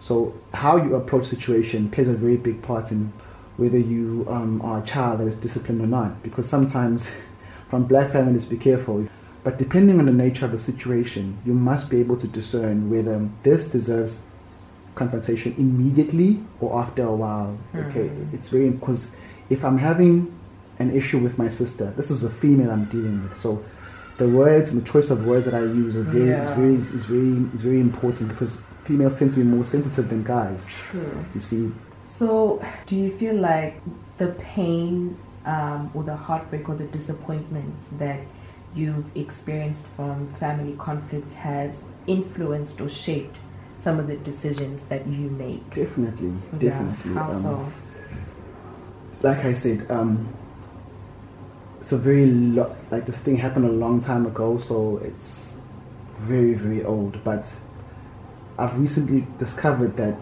so 0.00 0.34
how 0.54 0.76
you 0.76 0.96
approach 0.96 1.26
situation 1.26 1.88
plays 1.90 2.08
a 2.08 2.14
very 2.14 2.36
big 2.36 2.62
part 2.62 2.90
in 2.90 3.12
whether 3.58 3.78
you 3.78 4.26
um, 4.28 4.60
are 4.62 4.82
a 4.82 4.86
child 4.86 5.20
that 5.20 5.28
is 5.28 5.34
disciplined 5.36 5.80
or 5.82 5.86
not. 5.86 6.22
Because 6.22 6.48
sometimes, 6.48 7.08
from 7.70 7.84
black 7.84 8.10
families, 8.12 8.46
be 8.46 8.56
careful. 8.56 9.06
But 9.44 9.58
depending 9.58 9.98
on 9.98 10.06
the 10.06 10.12
nature 10.12 10.46
of 10.46 10.52
the 10.52 10.58
situation, 10.58 11.38
you 11.44 11.52
must 11.52 11.90
be 11.90 12.00
able 12.00 12.16
to 12.16 12.26
discern 12.26 12.90
whether 12.90 13.28
this 13.42 13.66
deserves 13.68 14.18
confrontation 14.94 15.54
immediately 15.58 16.40
or 16.60 16.80
after 16.80 17.02
a 17.04 17.14
while. 17.14 17.58
Okay, 17.74 18.08
Hmm. 18.08 18.34
it's 18.34 18.48
very 18.48 18.70
because 18.70 19.08
if 19.50 19.64
I'm 19.64 19.78
having 19.78 20.32
an 20.78 20.94
issue 20.96 21.18
with 21.18 21.38
my 21.38 21.48
sister, 21.48 21.92
this 21.96 22.10
is 22.10 22.22
a 22.24 22.30
female 22.30 22.70
I'm 22.70 22.86
dealing 22.86 23.22
with, 23.22 23.38
so 23.40 23.64
the 24.18 24.28
words 24.28 24.70
and 24.70 24.80
the 24.82 24.88
choice 24.88 25.10
of 25.10 25.24
words 25.26 25.44
that 25.46 25.54
I 25.54 25.60
use 25.60 25.96
are 25.96 26.02
very, 26.02 26.30
is 26.30 26.48
very, 26.50 26.74
is 26.74 27.04
very, 27.06 27.50
is 27.54 27.60
very 27.60 27.80
important 27.80 28.28
because 28.28 28.58
females 28.84 29.18
tend 29.18 29.32
to 29.32 29.38
be 29.38 29.42
more 29.44 29.64
sensitive 29.64 30.08
than 30.08 30.22
guys. 30.22 30.64
True. 30.66 31.24
You 31.34 31.40
see, 31.40 31.72
So, 32.04 32.62
do 32.86 32.96
you 32.96 33.16
feel 33.18 33.34
like 33.36 33.80
the 34.18 34.28
pain 34.38 35.16
um, 35.46 35.90
or 35.94 36.02
the 36.04 36.14
heartbreak 36.16 36.68
or 36.68 36.74
the 36.76 36.84
disappointment 36.84 37.74
that 37.98 38.20
you've 38.74 39.04
experienced 39.16 39.84
from 39.96 40.32
family 40.34 40.74
conflict 40.78 41.32
has 41.32 41.74
influenced 42.06 42.80
or 42.80 42.88
shaped 42.88 43.36
some 43.80 43.98
of 43.98 44.06
the 44.06 44.16
decisions 44.16 44.82
that 44.82 45.06
you 45.06 45.30
make? 45.30 45.68
definitely, 45.74 46.32
Yeah, 46.52 46.58
definitely. 46.70 47.14
How 47.14 47.30
um, 47.30 47.42
so? 47.42 47.72
like 49.22 49.44
I 49.44 49.54
said, 49.54 49.90
um, 49.90 50.32
it's 51.82 51.90
a 51.90 51.98
very 51.98 52.26
lo- 52.26 52.74
like 52.92 53.06
this 53.06 53.18
thing 53.18 53.34
happened 53.36 53.64
a 53.64 53.72
long 53.72 54.00
time 54.00 54.24
ago, 54.24 54.56
so 54.58 54.98
it's 55.04 55.54
very 56.18 56.54
very 56.54 56.84
old. 56.84 57.22
But 57.24 57.52
I've 58.56 58.78
recently 58.78 59.26
discovered 59.38 59.96
that 59.96 60.18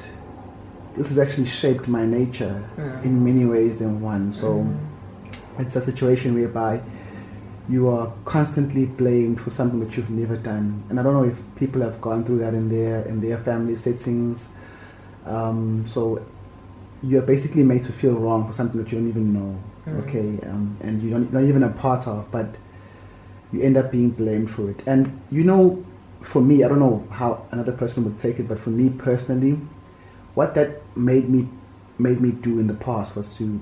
this 0.97 1.09
has 1.11 1.19
actually 1.19 1.45
shaped 1.47 1.87
my 1.87 2.05
nature 2.07 2.63
Mm. 2.79 3.05
in 3.05 3.25
many 3.25 3.45
ways 3.45 3.77
than 3.77 4.01
one. 4.01 4.33
So 4.33 4.49
Mm. 4.65 4.77
it's 5.59 5.77
a 5.77 5.83
situation 5.83 6.35
whereby 6.35 6.81
you 7.69 7.89
are 7.89 8.09
constantly 8.25 8.87
blamed 8.87 9.39
for 9.43 9.51
something 9.51 9.81
that 9.81 9.97
you've 9.97 10.09
never 10.23 10.37
done, 10.37 10.83
and 10.89 10.99
I 10.99 11.03
don't 11.03 11.13
know 11.13 11.25
if 11.35 11.39
people 11.57 11.83
have 11.83 12.01
gone 12.01 12.25
through 12.25 12.39
that 12.39 12.55
in 12.55 12.71
their 12.71 13.03
in 13.03 13.21
their 13.21 13.37
family 13.37 13.77
settings. 13.77 14.49
Um, 15.27 15.85
so 15.87 16.23
you're 17.03 17.23
basically 17.35 17.63
made 17.65 17.83
to 17.83 17.93
feel 17.93 18.15
wrong 18.15 18.47
for 18.47 18.55
something 18.55 18.83
that 18.83 18.91
you 18.91 18.99
don't 18.99 19.09
even 19.09 19.33
know, 19.35 19.57
Mm. 19.87 20.03
okay, 20.03 20.49
um, 20.49 20.77
and 20.83 21.03
you 21.03 21.11
don't 21.11 21.33
not 21.33 21.45
even 21.45 21.63
a 21.63 21.71
part 21.71 22.07
of, 22.07 22.31
but 22.31 22.55
you 23.53 23.63
end 23.63 23.77
up 23.77 23.91
being 23.91 24.11
blamed 24.11 24.51
for 24.51 24.71
it. 24.71 24.81
And 24.87 25.21
you 25.31 25.43
know, 25.45 25.85
for 26.23 26.41
me, 26.43 26.63
I 26.65 26.69
don't 26.69 26.79
know 26.81 27.07
how 27.11 27.47
another 27.51 27.73
person 27.73 28.05
would 28.05 28.19
take 28.19 28.39
it, 28.39 28.47
but 28.49 28.61
for 28.61 28.71
me 28.71 28.91
personally, 28.91 29.59
what 30.35 30.55
that 30.55 30.83
made 30.97 31.29
me 31.31 31.49
made 31.99 32.21
me 32.21 32.31
do 32.31 32.59
in 32.59 32.67
the 32.67 32.75
past 32.75 33.17
was 33.17 33.37
to 33.39 33.61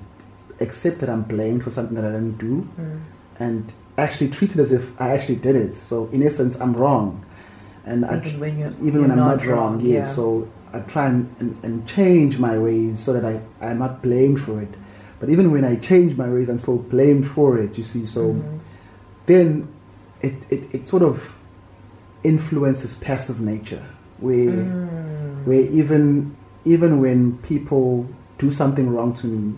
accept 0.59 0.99
that 0.99 1.09
I'm 1.09 1.23
blamed 1.23 1.63
for 1.63 1.71
something 1.71 1.95
that 1.95 2.05
I 2.05 2.11
didn't 2.11 2.37
do, 2.37 2.67
Mm. 2.79 2.99
and 3.39 3.73
actually 3.97 4.29
treat 4.29 4.51
it 4.55 4.59
as 4.59 4.71
if 4.71 4.91
I 4.99 5.11
actually 5.11 5.35
did 5.37 5.55
it. 5.55 5.75
So 5.75 6.09
in 6.11 6.21
essence, 6.23 6.55
I'm 6.59 6.73
wrong, 6.75 7.23
and 7.85 8.05
I 8.05 8.17
Even 8.17 8.39
when 8.39 8.59
you're 8.59 8.69
even 8.87 9.01
when 9.01 9.09
you're 9.09 9.11
I'm 9.11 9.37
not 9.37 9.45
wrong, 9.45 9.79
yeah. 9.81 9.99
yeah. 9.99 10.05
So 10.05 10.47
I 10.73 10.79
try 10.79 11.07
and, 11.07 11.33
and, 11.39 11.57
and 11.63 11.87
change 11.87 12.37
my 12.37 12.57
ways 12.57 12.99
so 12.99 13.11
that 13.13 13.25
I, 13.25 13.39
I'm 13.65 13.79
not 13.79 14.01
blamed 14.03 14.41
for 14.41 14.61
it. 14.61 14.73
But 15.19 15.29
even 15.29 15.51
when 15.51 15.65
I 15.65 15.75
change 15.75 16.15
my 16.17 16.29
ways, 16.29 16.49
I'm 16.49 16.59
still 16.59 16.77
blamed 16.77 17.29
for 17.29 17.57
it, 17.57 17.77
you 17.77 17.83
see. 17.83 18.05
So 18.05 18.33
Mhm. 18.33 18.59
then 19.25 19.67
it, 20.21 20.33
it, 20.49 20.63
it 20.71 20.87
sort 20.87 21.03
of 21.03 21.21
influences 22.23 22.95
passive 22.95 23.39
nature, 23.41 23.83
where, 24.19 24.35
Mm. 24.65 25.45
where 25.45 25.61
even, 25.61 26.35
even 26.65 26.99
when 27.01 27.37
people 27.43 28.05
do 28.37 28.51
something 28.51 28.89
wrong 28.93 29.13
to 29.13 29.27
me, 29.27 29.53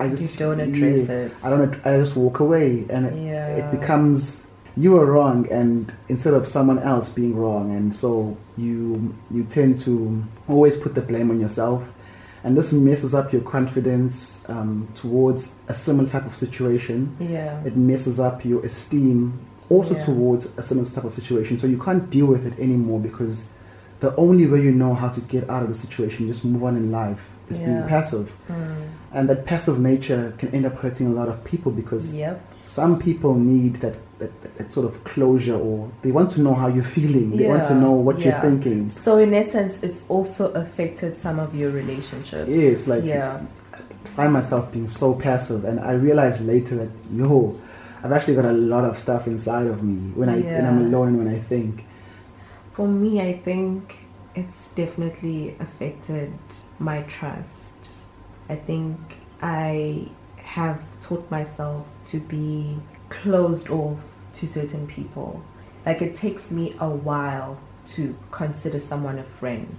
I 0.00 0.06
you 0.06 0.16
just 0.16 0.38
don't 0.38 0.60
address 0.60 1.08
yeah, 1.08 1.14
it. 1.14 1.32
I 1.44 1.50
don't. 1.50 1.74
I 1.86 1.96
just 1.98 2.16
walk 2.16 2.40
away, 2.40 2.84
and 2.90 3.06
it, 3.06 3.14
Yeah. 3.24 3.46
it 3.48 3.70
becomes 3.70 4.44
you 4.76 4.96
are 4.96 5.04
wrong, 5.06 5.46
and 5.50 5.92
instead 6.08 6.34
of 6.34 6.48
someone 6.48 6.78
else 6.80 7.08
being 7.10 7.36
wrong, 7.36 7.70
and 7.76 7.94
so 7.94 8.36
you 8.56 9.14
you 9.30 9.44
tend 9.44 9.78
to 9.80 10.24
always 10.48 10.76
put 10.76 10.94
the 10.94 11.02
blame 11.02 11.30
on 11.30 11.38
yourself, 11.40 11.82
and 12.44 12.56
this 12.56 12.72
messes 12.72 13.14
up 13.14 13.32
your 13.32 13.42
confidence 13.42 14.40
um, 14.48 14.88
towards 14.94 15.50
a 15.68 15.74
similar 15.74 16.08
type 16.08 16.26
of 16.26 16.36
situation. 16.36 17.16
Yeah. 17.20 17.62
It 17.64 17.76
messes 17.76 18.18
up 18.20 18.44
your 18.44 18.64
esteem 18.64 19.38
also 19.70 19.94
Yeah. 19.94 20.04
towards 20.04 20.48
a 20.56 20.62
similar 20.62 20.88
type 20.88 21.04
of 21.04 21.14
situation. 21.14 21.58
So 21.58 21.66
you 21.66 21.78
can't 21.78 22.10
deal 22.10 22.26
with 22.26 22.44
it 22.46 22.58
anymore 22.58 23.00
because 23.00 23.44
the 24.00 24.14
only 24.16 24.46
way 24.46 24.60
you 24.60 24.72
know 24.72 24.94
how 24.94 25.08
to 25.08 25.20
get 25.20 25.48
out 25.48 25.62
of 25.62 25.68
the 25.68 25.74
situation, 25.74 26.26
just 26.26 26.44
move 26.44 26.64
on 26.64 26.76
in 26.76 26.90
life, 26.90 27.24
is 27.48 27.58
being 27.58 27.70
Yeah. 27.70 27.86
passive. 27.86 28.32
Mm. 28.48 28.74
And 29.14 29.28
that 29.28 29.44
passive 29.46 29.78
nature 29.78 30.34
can 30.38 30.48
end 30.50 30.66
up 30.66 30.74
hurting 30.78 31.06
a 31.06 31.10
lot 31.10 31.28
of 31.28 31.44
people 31.44 31.70
because 31.70 32.12
Yep. 32.14 32.40
Some 32.64 32.98
people 32.98 33.34
need 33.34 33.76
that, 33.76 33.96
that, 34.18 34.56
that 34.58 34.72
sort 34.72 34.86
of 34.86 35.04
closure 35.04 35.56
or 35.56 35.90
they 36.02 36.10
want 36.12 36.30
to 36.32 36.40
know 36.40 36.54
how 36.54 36.68
you're 36.68 36.84
feeling. 36.84 37.36
They 37.36 37.46
want 37.46 37.64
to 37.64 37.74
know 37.74 37.92
what 37.92 38.20
you're 38.20 38.40
thinking. 38.40 38.90
So 38.90 39.18
in 39.18 39.34
essence, 39.34 39.78
it's 39.82 40.04
also 40.08 40.52
affected 40.52 41.18
some 41.18 41.38
of 41.38 41.54
your 41.54 41.70
relationships. 41.70 42.48
Yes, 42.48 42.86
like 42.86 43.04
yeah. 43.04 43.40
I 43.72 44.08
find 44.10 44.32
myself 44.32 44.70
being 44.72 44.88
so 44.88 45.14
passive 45.14 45.64
and 45.64 45.80
I 45.80 45.92
realize 45.92 46.40
later 46.40 46.76
that 46.76 46.90
yo, 47.12 47.60
I've 48.02 48.12
actually 48.12 48.34
got 48.34 48.46
a 48.46 48.52
lot 48.52 48.84
of 48.84 48.98
stuff 48.98 49.26
inside 49.26 49.66
of 49.66 49.82
me 49.82 50.10
when 50.12 50.28
I 50.28 50.40
when 50.40 50.66
I'm 50.66 50.86
alone 50.86 51.18
when 51.18 51.28
I 51.28 51.38
think. 51.38 51.84
For 52.72 52.88
me, 52.88 53.20
I 53.20 53.38
think 53.38 53.96
it's 54.34 54.68
definitely 54.68 55.56
affected 55.60 56.32
my 56.78 57.02
trust. 57.02 57.50
I 58.48 58.56
think 58.56 58.98
I 59.40 60.08
have 60.52 60.82
taught 61.00 61.30
myself 61.30 61.88
to 62.04 62.20
be 62.20 62.76
closed 63.08 63.70
off 63.70 63.98
to 64.34 64.46
certain 64.46 64.86
people. 64.86 65.42
Like 65.86 66.02
it 66.02 66.14
takes 66.14 66.50
me 66.50 66.76
a 66.78 66.90
while 66.90 67.58
to 67.94 68.14
consider 68.30 68.78
someone 68.78 69.18
a 69.18 69.24
friend. 69.24 69.76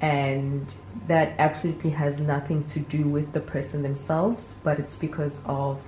And 0.00 0.74
that 1.06 1.34
absolutely 1.38 1.90
has 1.90 2.18
nothing 2.18 2.64
to 2.64 2.80
do 2.80 3.04
with 3.04 3.32
the 3.32 3.40
person 3.40 3.82
themselves, 3.82 4.56
but 4.64 4.80
it's 4.80 4.96
because 4.96 5.38
of 5.46 5.86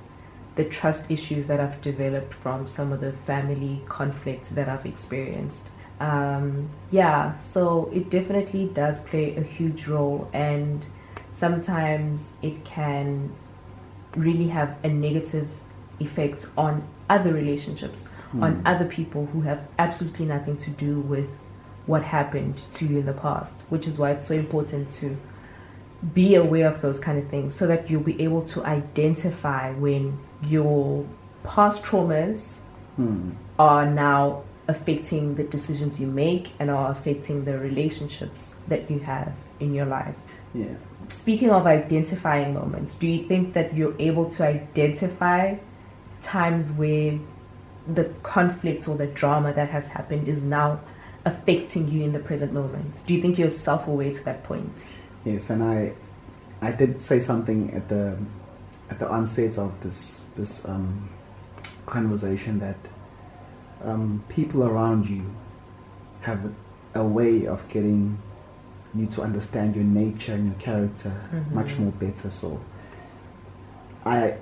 the 0.54 0.64
trust 0.64 1.02
issues 1.08 1.48
that 1.48 1.58
I've 1.58 1.80
developed 1.82 2.32
from 2.32 2.68
some 2.68 2.92
of 2.92 3.00
the 3.00 3.12
family 3.26 3.82
conflicts 3.88 4.50
that 4.50 4.68
I've 4.68 4.86
experienced. 4.86 5.64
Um, 5.98 6.70
yeah, 6.92 7.38
so 7.40 7.90
it 7.92 8.08
definitely 8.08 8.68
does 8.68 9.00
play 9.00 9.34
a 9.34 9.42
huge 9.42 9.88
role, 9.88 10.30
and 10.32 10.86
sometimes 11.32 12.30
it 12.40 12.64
can 12.64 13.34
really 14.18 14.48
have 14.48 14.76
a 14.84 14.88
negative 14.88 15.48
effect 16.00 16.46
on 16.56 16.82
other 17.08 17.32
relationships, 17.32 18.04
on 18.40 18.56
Hmm. 18.56 18.66
other 18.66 18.84
people 18.84 19.26
who 19.32 19.40
have 19.42 19.60
absolutely 19.78 20.26
nothing 20.26 20.56
to 20.58 20.70
do 20.70 21.00
with 21.00 21.28
what 21.86 22.02
happened 22.02 22.62
to 22.74 22.86
you 22.86 22.98
in 22.98 23.06
the 23.06 23.12
past, 23.14 23.54
which 23.70 23.86
is 23.86 23.98
why 23.98 24.10
it's 24.10 24.26
so 24.26 24.34
important 24.34 24.92
to 24.92 25.16
be 26.14 26.34
aware 26.34 26.68
of 26.68 26.80
those 26.80 26.98
kind 27.00 27.18
of 27.18 27.26
things 27.28 27.54
so 27.54 27.66
that 27.66 27.90
you'll 27.90 28.02
be 28.02 28.20
able 28.22 28.42
to 28.42 28.64
identify 28.64 29.72
when 29.72 30.16
your 30.42 31.04
past 31.44 31.82
traumas 31.82 32.52
Hmm. 32.96 33.30
are 33.58 33.86
now 33.86 34.42
affecting 34.68 35.34
the 35.36 35.44
decisions 35.44 35.98
you 35.98 36.06
make 36.06 36.52
and 36.58 36.70
are 36.70 36.90
affecting 36.90 37.44
the 37.44 37.58
relationships 37.58 38.54
that 38.68 38.90
you 38.90 38.98
have 39.00 39.32
in 39.60 39.72
your 39.74 39.86
life. 39.86 40.14
Yeah. 40.54 40.66
Speaking 41.10 41.50
of 41.50 41.66
identifying 41.66 42.54
moments, 42.54 42.94
do 42.94 43.06
you 43.06 43.26
think 43.26 43.54
that 43.54 43.74
you're 43.74 43.94
able 43.98 44.28
to 44.30 44.46
identify 44.46 45.56
times 46.20 46.70
where 46.72 47.18
the 47.86 48.04
conflict 48.22 48.88
or 48.88 48.96
the 48.96 49.06
drama 49.06 49.52
that 49.54 49.70
has 49.70 49.86
happened 49.86 50.28
is 50.28 50.42
now 50.42 50.80
affecting 51.24 51.88
you 51.88 52.02
in 52.02 52.12
the 52.12 52.18
present 52.18 52.52
moment? 52.52 53.02
Do 53.06 53.14
you 53.14 53.22
think 53.22 53.38
you're 53.38 53.50
self 53.50 53.86
aware 53.86 54.12
to 54.12 54.24
that 54.24 54.44
point? 54.44 54.84
Yes, 55.24 55.50
and 55.50 55.62
I, 55.62 55.92
I 56.60 56.72
did 56.72 57.00
say 57.00 57.20
something 57.20 57.72
at 57.74 57.88
the, 57.88 58.18
at 58.90 58.98
the 58.98 59.08
onset 59.08 59.58
of 59.58 59.72
this 59.82 60.24
this 60.36 60.64
um, 60.66 61.08
conversation 61.86 62.60
that 62.60 62.76
um, 63.84 64.24
people 64.28 64.62
around 64.62 65.08
you 65.08 65.24
have 66.20 66.52
a 66.94 67.02
way 67.02 67.46
of 67.46 67.66
getting 67.68 68.18
you 68.94 69.06
to 69.06 69.22
understand 69.22 69.74
your 69.76 69.84
nature 69.84 70.32
and 70.34 70.46
your 70.46 70.54
character 70.60 71.12
Mhm. 71.32 71.52
much 71.52 71.78
more 71.78 71.92
better. 71.92 72.30
So, 72.30 72.60
I, 74.04 74.34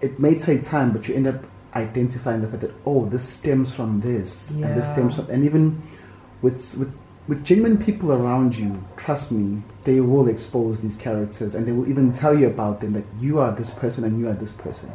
it 0.00 0.18
may 0.18 0.34
take 0.36 0.62
time, 0.64 0.92
but 0.92 1.08
you 1.08 1.14
end 1.14 1.26
up 1.26 1.44
identifying 1.74 2.40
the 2.42 2.48
fact 2.48 2.60
that 2.62 2.72
oh, 2.86 3.06
this 3.06 3.24
stems 3.28 3.70
from 3.72 4.00
this, 4.00 4.50
and 4.50 4.64
this 4.76 4.86
stems 4.88 5.16
from, 5.16 5.28
and 5.30 5.44
even 5.44 5.82
with 6.42 6.76
with 6.76 6.92
with 7.28 7.44
genuine 7.44 7.78
people 7.78 8.12
around 8.12 8.56
you, 8.56 8.82
trust 8.96 9.30
me, 9.30 9.62
they 9.84 10.00
will 10.00 10.26
expose 10.28 10.80
these 10.80 10.96
characters 10.96 11.54
and 11.54 11.64
they 11.66 11.70
will 11.72 11.88
even 11.88 12.12
tell 12.12 12.36
you 12.36 12.48
about 12.48 12.80
them 12.80 12.92
that 12.94 13.04
you 13.20 13.38
are 13.38 13.52
this 13.52 13.70
person 13.70 14.02
and 14.02 14.18
you 14.18 14.28
are 14.28 14.32
this 14.34 14.50
person. 14.50 14.90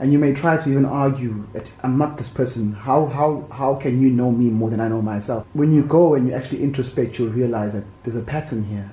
And 0.00 0.12
you 0.12 0.18
may 0.18 0.32
try 0.32 0.56
to 0.56 0.70
even 0.70 0.84
argue 0.84 1.46
that 1.52 1.66
I'm 1.82 1.98
not 1.98 2.18
this 2.18 2.28
person. 2.28 2.72
How, 2.72 3.06
how, 3.06 3.46
how 3.50 3.74
can 3.74 4.00
you 4.00 4.10
know 4.10 4.30
me 4.30 4.48
more 4.48 4.70
than 4.70 4.80
I 4.80 4.88
know 4.88 5.02
myself? 5.02 5.46
When 5.54 5.72
you 5.72 5.82
go 5.82 6.14
and 6.14 6.28
you 6.28 6.34
actually 6.34 6.62
introspect, 6.62 7.18
you'll 7.18 7.30
realize 7.30 7.72
that 7.72 7.84
there's 8.04 8.16
a 8.16 8.22
pattern 8.22 8.64
here. 8.64 8.92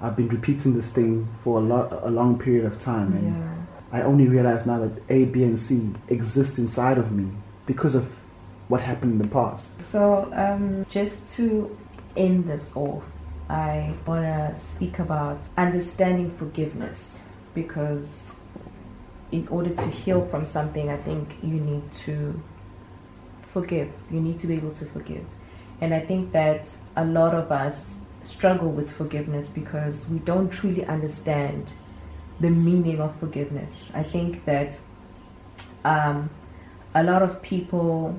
I've 0.00 0.16
been 0.16 0.28
repeating 0.28 0.74
this 0.74 0.90
thing 0.90 1.28
for 1.42 1.58
a, 1.58 1.62
lot, 1.62 1.92
a 2.04 2.10
long 2.10 2.38
period 2.38 2.66
of 2.66 2.78
time. 2.78 3.12
And 3.14 3.34
Yeah. 3.34 3.50
I 3.92 4.02
only 4.02 4.26
realize 4.28 4.66
now 4.66 4.78
that 4.80 4.92
A, 5.08 5.24
B, 5.24 5.44
and 5.44 5.58
C 5.58 5.90
exist 6.08 6.58
inside 6.58 6.98
of 6.98 7.10
me 7.12 7.30
because 7.66 7.94
of 7.94 8.08
what 8.68 8.80
happened 8.80 9.12
in 9.12 9.18
the 9.18 9.28
past. 9.28 9.80
So, 9.80 10.30
um, 10.34 10.84
just 10.90 11.18
to 11.36 11.76
end 12.16 12.48
this 12.48 12.70
off, 12.74 13.10
I 13.48 13.92
want 14.06 14.24
to 14.24 14.54
speak 14.60 14.98
about 14.98 15.38
understanding 15.56 16.30
forgiveness 16.36 17.18
because, 17.54 18.33
in 19.34 19.48
order 19.48 19.70
to 19.70 19.86
heal 19.88 20.24
from 20.24 20.46
something, 20.46 20.88
I 20.88 20.96
think 20.96 21.36
you 21.42 21.58
need 21.58 21.92
to 22.06 22.40
forgive. 23.52 23.90
You 24.08 24.20
need 24.20 24.38
to 24.38 24.46
be 24.46 24.54
able 24.54 24.72
to 24.74 24.84
forgive. 24.84 25.26
And 25.80 25.92
I 25.92 25.98
think 25.98 26.30
that 26.30 26.70
a 26.94 27.04
lot 27.04 27.34
of 27.34 27.50
us 27.50 27.94
struggle 28.22 28.70
with 28.70 28.88
forgiveness 28.88 29.48
because 29.48 30.08
we 30.08 30.20
don't 30.20 30.50
truly 30.50 30.84
understand 30.86 31.74
the 32.38 32.50
meaning 32.50 33.00
of 33.00 33.18
forgiveness. 33.18 33.90
I 33.92 34.04
think 34.04 34.44
that 34.44 34.78
um, 35.84 36.30
a 36.94 37.02
lot 37.02 37.22
of 37.22 37.42
people 37.42 38.16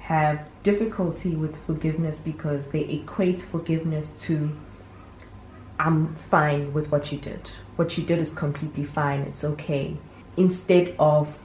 have 0.00 0.46
difficulty 0.62 1.34
with 1.34 1.56
forgiveness 1.56 2.18
because 2.18 2.66
they 2.66 2.80
equate 2.80 3.40
forgiveness 3.40 4.10
to 4.20 4.54
I'm 5.78 6.14
fine 6.14 6.72
with 6.74 6.92
what 6.92 7.10
you 7.10 7.18
did. 7.18 7.50
What 7.76 7.96
you 7.96 8.04
did 8.04 8.20
is 8.20 8.30
completely 8.30 8.84
fine, 8.84 9.20
it's 9.22 9.42
okay. 9.42 9.96
Instead 10.36 10.94
of 10.98 11.40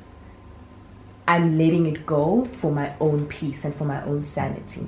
I'm 1.28 1.60
letting 1.60 1.86
it 1.86 2.06
go 2.06 2.46
for 2.54 2.72
my 2.72 2.96
own 3.00 3.28
peace 3.28 3.64
and 3.64 3.76
for 3.76 3.86
my 3.86 4.04
own 4.04 4.26
sanity. 4.26 4.88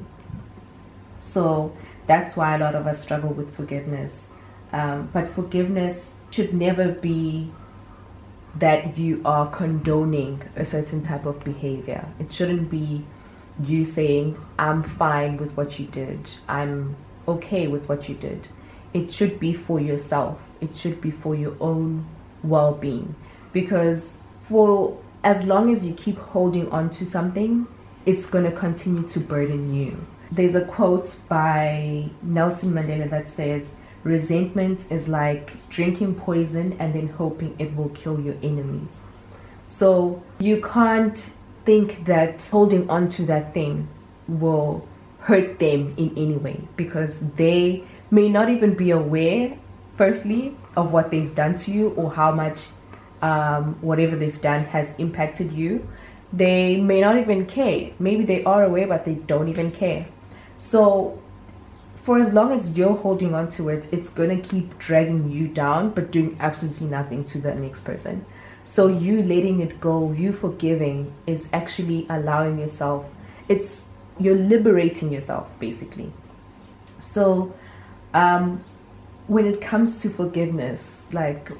So 1.20 1.76
that's 2.08 2.36
why 2.36 2.56
a 2.56 2.58
lot 2.58 2.74
of 2.74 2.88
us 2.88 3.02
struggle 3.02 3.30
with 3.30 3.56
forgiveness. 3.56 4.28
Um, 4.74 5.10
but 5.14 5.30
forgiveness 5.36 6.12
should 6.32 6.54
never 6.54 6.90
be 6.90 7.52
that 8.56 8.98
you 8.98 9.22
are 9.24 9.50
condoning 9.50 10.42
a 10.56 10.66
certain 10.66 11.04
type 11.04 11.26
of 11.26 11.44
behavior. 11.44 12.06
It 12.20 12.34
shouldn't 12.34 12.70
be 12.70 13.06
you 13.64 13.86
saying, 13.86 14.38
I'm 14.58 14.84
fine 14.84 15.38
with 15.38 15.56
what 15.56 15.80
you 15.80 15.86
did, 15.88 16.34
I'm 16.48 16.96
okay 17.28 17.68
with 17.68 17.88
what 17.88 18.10
you 18.10 18.16
did. 18.16 18.48
It 18.94 19.14
should 19.14 19.40
be 19.40 19.54
for 19.54 19.80
yourself, 19.80 20.40
it 20.60 20.76
should 20.76 21.02
be 21.02 21.12
for 21.12 21.36
your 21.36 21.56
own 21.60 22.08
well 22.44 22.74
being. 22.74 23.16
Because 23.54 24.14
for 24.44 24.98
as 25.24 25.44
long 25.44 25.72
as 25.72 25.86
you 25.86 25.94
keep 25.94 26.18
holding 26.18 26.70
on 26.72 26.90
to 26.92 27.06
something, 27.06 27.68
it's 28.06 28.26
going 28.26 28.46
to 28.46 28.52
continue 28.52 29.08
to 29.08 29.20
burden 29.20 29.74
you. 29.74 30.06
There's 30.32 30.56
a 30.56 30.66
quote 30.66 31.16
by 31.28 32.10
Nelson 32.22 32.74
Mandela 32.74 33.10
that 33.10 33.30
says, 33.30 33.70
Resentment 34.04 34.88
is 34.90 35.08
like 35.08 35.54
drinking 35.70 36.16
poison 36.16 36.76
and 36.80 36.96
then 36.96 37.08
hoping 37.08 37.56
it 37.60 37.76
will 37.76 37.90
kill 37.90 38.20
your 38.20 38.36
enemies. 38.42 38.98
So 39.68 40.24
you 40.40 40.62
can't 40.62 41.24
think 41.66 42.06
that 42.06 42.44
holding 42.46 42.90
on 42.90 43.10
to 43.10 43.26
that 43.26 43.54
thing 43.54 43.88
will 44.28 44.88
hurt 45.20 45.60
them 45.60 45.94
in 45.98 46.18
any 46.18 46.36
way 46.36 46.68
because 46.76 47.20
they 47.36 47.84
may 48.10 48.28
not 48.28 48.50
even 48.50 48.74
be 48.74 48.90
aware, 48.90 49.56
firstly, 49.98 50.58
of 50.76 50.92
what 50.92 51.12
they've 51.12 51.36
done 51.36 51.56
to 51.58 51.72
you 51.72 51.90
or 51.90 52.12
how 52.12 52.32
much 52.32 52.68
um, 53.22 53.76
whatever 53.82 54.16
they've 54.16 54.42
done 54.42 54.66
has 54.66 54.96
impacted 54.98 55.52
you. 55.52 55.88
They 56.34 56.78
may 56.78 57.02
not 57.02 57.18
even 57.18 57.46
care. 57.46 57.92
Maybe 58.00 58.24
they 58.24 58.44
are 58.44 58.64
aware, 58.64 58.88
but 58.88 59.06
they 59.06 59.16
don't 59.16 59.50
even 59.50 59.72
care. 59.72 60.08
So 60.58 61.22
for 62.04 62.18
as 62.18 62.34
long 62.34 62.52
as 62.52 62.72
you're 62.72 62.96
holding 62.96 63.36
on 63.36 63.50
to 63.52 63.70
it, 63.70 63.88
it's 63.92 64.10
gonna 64.10 64.40
keep 64.40 64.78
dragging 64.80 65.30
you 65.30 65.48
down, 65.48 65.92
but 65.92 66.12
doing 66.12 66.36
absolutely 66.40 66.88
nothing 66.88 67.24
to 67.26 67.40
the 67.40 67.54
next 67.54 67.84
person. 67.84 68.26
So 68.64 68.88
you 68.88 69.24
letting 69.24 69.60
it 69.60 69.80
go, 69.80 70.12
you 70.12 70.34
forgiving, 70.34 71.14
is 71.28 71.48
actually 71.54 72.08
allowing 72.10 72.60
yourself. 72.60 73.06
It's 73.48 73.86
you're 74.20 74.38
liberating 74.38 75.12
yourself 75.12 75.48
basically. 75.60 76.12
So, 77.00 77.54
um, 78.14 78.64
when 79.28 79.46
it 79.46 79.62
comes 79.62 80.02
to 80.02 80.10
forgiveness, 80.10 81.01
like, 81.14 81.52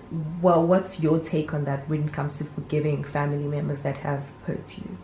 well, 0.42 0.66
what's 0.66 1.00
your 1.00 1.20
take 1.20 1.54
on 1.54 1.66
that? 1.66 1.88
When 1.90 2.08
it 2.08 2.14
comes 2.14 2.38
to 2.40 2.44
forgiving 2.46 3.04
family 3.04 3.44
members 3.48 3.82
that 3.82 3.98
have 3.98 4.24
hurt 4.46 4.78
you, 4.78 4.98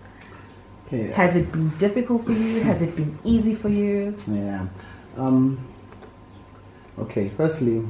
Okay. 0.88 1.12
has 1.12 1.36
it 1.36 1.52
been 1.52 1.70
difficult 1.78 2.26
for 2.26 2.32
you? 2.32 2.62
Has 2.62 2.82
it 2.82 2.96
been 2.96 3.18
easy 3.26 3.56
for 3.56 3.68
you? 3.70 4.16
Yeah. 4.26 4.68
Um, 5.18 5.60
okay. 7.00 7.30
Firstly, 7.36 7.86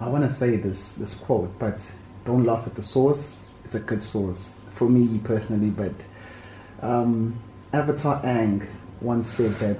I 0.00 0.08
want 0.08 0.28
to 0.28 0.34
say 0.34 0.56
this 0.56 0.92
this 0.92 1.14
quote, 1.14 1.58
but 1.58 1.86
don't 2.26 2.44
laugh 2.44 2.66
at 2.66 2.74
the 2.74 2.82
source. 2.82 3.40
It's 3.64 3.74
a 3.74 3.80
good 3.80 4.02
source 4.02 4.54
for 4.74 4.88
me 4.88 5.18
personally. 5.24 5.70
But 5.70 5.94
um, 6.82 7.38
Avatar 7.72 8.20
Aang 8.22 8.66
once 9.00 9.28
said 9.30 9.58
that, 9.60 9.78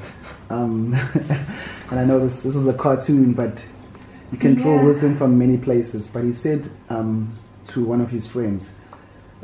um, 0.50 0.94
and 1.90 2.00
I 2.00 2.04
know 2.04 2.20
this 2.20 2.40
this 2.40 2.56
is 2.56 2.66
a 2.66 2.72
cartoon, 2.74 3.34
but 3.34 3.64
you 4.32 4.38
can 4.38 4.54
draw 4.54 4.76
Yeah. 4.76 4.84
wisdom 4.84 5.16
from 5.16 5.38
many 5.38 5.56
places. 5.56 6.08
But 6.08 6.24
he 6.24 6.34
said 6.34 6.70
um, 6.90 7.36
to 7.68 7.84
one 7.84 8.00
of 8.00 8.10
his 8.10 8.26
friends 8.26 8.70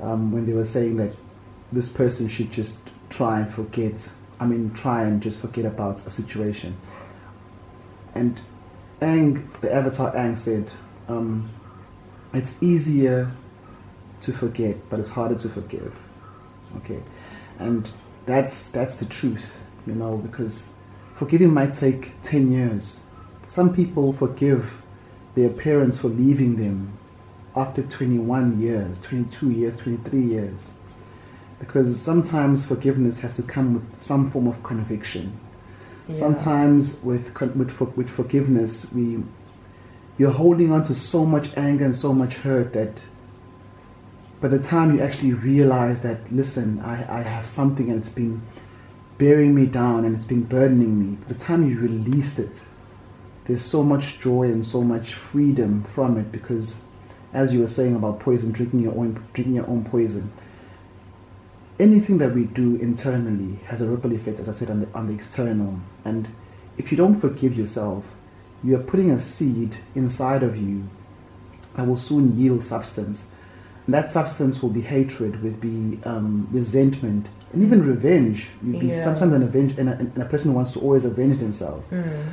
um, 0.00 0.32
when 0.32 0.46
they 0.46 0.52
were 0.52 0.66
saying 0.66 0.96
that 0.96 1.14
this 1.72 1.88
person 1.88 2.28
should 2.28 2.50
just 2.50 2.78
try 3.10 3.40
and 3.40 3.52
forget. 3.52 4.08
I 4.40 4.46
mean, 4.46 4.72
try 4.74 5.02
and 5.02 5.22
just 5.22 5.38
forget 5.40 5.64
about 5.66 6.06
a 6.06 6.10
situation. 6.10 6.76
And 8.14 8.40
Aang, 9.00 9.46
the 9.60 9.72
avatar 9.72 10.12
Aang 10.14 10.38
said, 10.38 10.72
um, 11.08 11.50
it's 12.32 12.60
easier 12.62 13.30
to 14.22 14.32
forget, 14.32 14.76
but 14.90 14.98
it's 15.00 15.10
harder 15.10 15.34
to 15.36 15.48
forgive. 15.48 15.94
Okay, 16.78 17.02
and 17.58 17.90
that's 18.26 18.68
that's 18.68 18.96
the 18.96 19.04
truth, 19.06 19.52
you 19.86 19.94
know, 19.94 20.16
because 20.16 20.66
forgiving 21.16 21.52
might 21.52 21.74
take 21.74 22.12
ten 22.22 22.52
years. 22.52 22.98
Some 23.50 23.74
people 23.74 24.12
forgive 24.12 24.74
their 25.34 25.48
parents 25.48 25.98
for 25.98 26.06
leaving 26.06 26.54
them 26.54 26.96
after 27.56 27.82
21 27.82 28.60
years, 28.60 29.00
22 29.00 29.50
years, 29.50 29.74
23 29.74 30.22
years. 30.22 30.70
Because 31.58 32.00
sometimes 32.00 32.64
forgiveness 32.64 33.18
has 33.18 33.34
to 33.38 33.42
come 33.42 33.74
with 33.74 34.00
some 34.00 34.30
form 34.30 34.46
of 34.46 34.62
conviction. 34.62 35.36
Yeah. 36.06 36.14
Sometimes 36.14 36.94
with, 37.02 37.34
with, 37.56 37.96
with 37.96 38.08
forgiveness, 38.08 38.86
we, 38.92 39.20
you're 40.16 40.30
holding 40.30 40.70
on 40.70 40.84
to 40.84 40.94
so 40.94 41.26
much 41.26 41.50
anger 41.56 41.86
and 41.86 41.96
so 41.96 42.12
much 42.12 42.34
hurt 42.34 42.72
that 42.74 43.02
by 44.40 44.46
the 44.46 44.60
time 44.60 44.94
you 44.94 45.02
actually 45.02 45.32
realize 45.32 46.02
that, 46.02 46.32
listen, 46.32 46.78
I, 46.82 47.18
I 47.18 47.22
have 47.22 47.48
something 47.48 47.90
and 47.90 47.98
it's 47.98 48.10
been 48.10 48.42
bearing 49.18 49.56
me 49.56 49.66
down 49.66 50.04
and 50.04 50.14
it's 50.14 50.24
been 50.24 50.44
burdening 50.44 51.00
me, 51.00 51.16
by 51.16 51.32
the 51.32 51.34
time 51.34 51.68
you 51.68 51.80
released 51.80 52.38
it, 52.38 52.62
there's 53.50 53.64
so 53.64 53.82
much 53.82 54.20
joy 54.20 54.44
and 54.44 54.64
so 54.64 54.80
much 54.80 55.14
freedom 55.14 55.82
from 55.92 56.16
it 56.16 56.30
because 56.30 56.78
as 57.34 57.52
you 57.52 57.58
were 57.60 57.68
saying 57.68 57.96
about 57.96 58.20
poison 58.20 58.52
drinking 58.52 58.78
your 58.78 58.92
own 58.92 59.12
drinking 59.34 59.56
your 59.56 59.66
own 59.68 59.84
poison 59.84 60.30
anything 61.80 62.18
that 62.18 62.32
we 62.34 62.44
do 62.44 62.76
internally 62.76 63.58
has 63.66 63.80
a 63.80 63.86
ripple 63.86 64.12
effect 64.12 64.38
as 64.38 64.48
i 64.48 64.52
said 64.52 64.70
on 64.70 64.80
the, 64.80 64.88
on 64.94 65.06
the 65.08 65.12
external 65.12 65.80
and 66.04 66.28
if 66.78 66.92
you 66.92 66.96
don't 66.96 67.20
forgive 67.20 67.56
yourself 67.56 68.04
you 68.62 68.76
are 68.76 68.82
putting 68.82 69.10
a 69.10 69.18
seed 69.18 69.78
inside 69.96 70.42
of 70.44 70.56
you 70.56 70.88
that 71.74 71.86
will 71.86 71.96
soon 71.96 72.38
yield 72.38 72.62
substance 72.62 73.24
and 73.86 73.94
that 73.94 74.08
substance 74.10 74.62
will 74.62 74.70
be 74.70 74.82
hatred 74.82 75.42
will 75.42 75.52
be 75.52 75.98
um, 76.04 76.46
resentment 76.52 77.26
and 77.52 77.62
even 77.64 77.84
revenge 77.84 78.46
You'll 78.62 78.78
be 78.78 78.86
Yeah. 78.88 79.02
sometimes 79.02 79.32
an 79.32 79.42
avenge 79.42 79.76
and 79.76 79.88
a, 79.88 79.92
and 79.98 80.18
a 80.18 80.24
person 80.26 80.54
wants 80.54 80.72
to 80.74 80.80
always 80.80 81.04
avenge 81.04 81.38
themselves 81.38 81.88
Mm. 81.88 82.26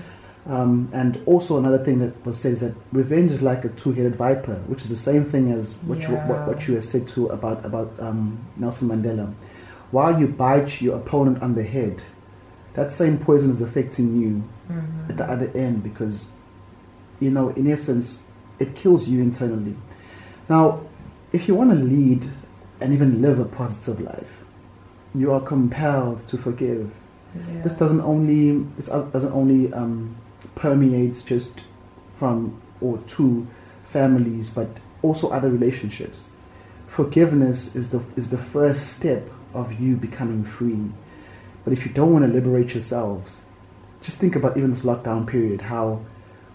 Um, 0.48 0.90
and 0.94 1.20
also 1.26 1.58
another 1.58 1.84
thing 1.84 2.00
that 2.00 2.26
was 2.26 2.40
said 2.40 2.54
is 2.54 2.60
that 2.62 2.74
revenge 2.92 3.32
is 3.32 3.42
like 3.42 3.66
a 3.66 3.70
two-headed 3.70 4.16
viper, 4.16 4.56
which 4.68 4.82
is 4.84 4.90
the 4.90 4.96
same 4.96 5.26
thing 5.26 5.52
as 5.52 5.74
what 5.86 6.02
you 6.02 6.16
what, 6.16 6.48
what 6.48 6.68
you 6.68 6.76
have 6.76 6.86
said 6.86 7.08
to 7.10 7.28
about 7.28 7.66
about 7.66 7.92
um, 8.00 8.40
Nelson 8.56 8.88
Mandela. 8.90 9.34
While 9.92 10.20
you 10.20 10.28
bite 10.28 10.82
your 10.82 10.98
opponent 10.98 11.42
on 11.42 11.56
the 11.56 11.64
head, 11.64 12.02
that 12.74 12.92
same 12.94 13.18
poison 13.18 13.52
is 13.52 13.62
affecting 13.62 14.22
you 14.22 14.44
Mhm. 14.70 15.10
at 15.10 15.18
the 15.18 15.24
other 15.30 15.50
end 15.56 15.82
because, 15.82 16.34
you 17.22 17.30
know, 17.32 17.50
in 17.50 17.72
essence, 17.72 18.22
it 18.60 18.76
kills 18.76 19.08
you 19.08 19.22
internally. 19.22 19.76
Now, 20.50 20.82
if 21.32 21.48
you 21.48 21.56
want 21.56 21.70
to 21.72 21.76
lead 21.78 22.30
and 22.82 22.94
even 22.94 23.22
live 23.22 23.40
a 23.40 23.46
positive 23.46 24.02
life, 24.02 24.44
you 25.16 25.32
are 25.32 25.40
compelled 25.40 26.28
to 26.28 26.38
forgive. 26.38 26.92
Yeah. 27.36 27.62
This 27.64 27.74
doesn't 27.74 28.02
only 28.02 28.66
this 28.76 28.88
doesn't 28.88 29.32
only 29.32 29.72
um, 29.74 30.16
permeates 30.58 31.24
just 31.24 31.62
from 32.20 32.62
or 32.82 32.98
to 33.00 33.48
families, 33.90 34.50
but 34.50 34.70
also 35.02 35.30
other 35.30 35.50
relationships. 35.50 36.30
Forgiveness 36.88 37.76
is 37.76 37.90
the 37.90 38.02
is 38.16 38.30
the 38.30 38.38
first 38.38 38.94
step 38.94 39.30
of 39.54 39.80
you 39.80 39.96
becoming 39.96 40.44
free. 40.44 40.92
But 41.64 41.74
if 41.74 41.86
you 41.86 41.92
don't 41.92 42.14
want 42.14 42.26
to 42.26 42.32
liberate 42.32 42.74
yourselves, 42.74 43.42
just 44.02 44.18
think 44.20 44.36
about 44.36 44.58
even 44.58 44.72
this 44.72 44.82
lockdown 44.82 45.28
period, 45.28 45.62
how 45.62 46.02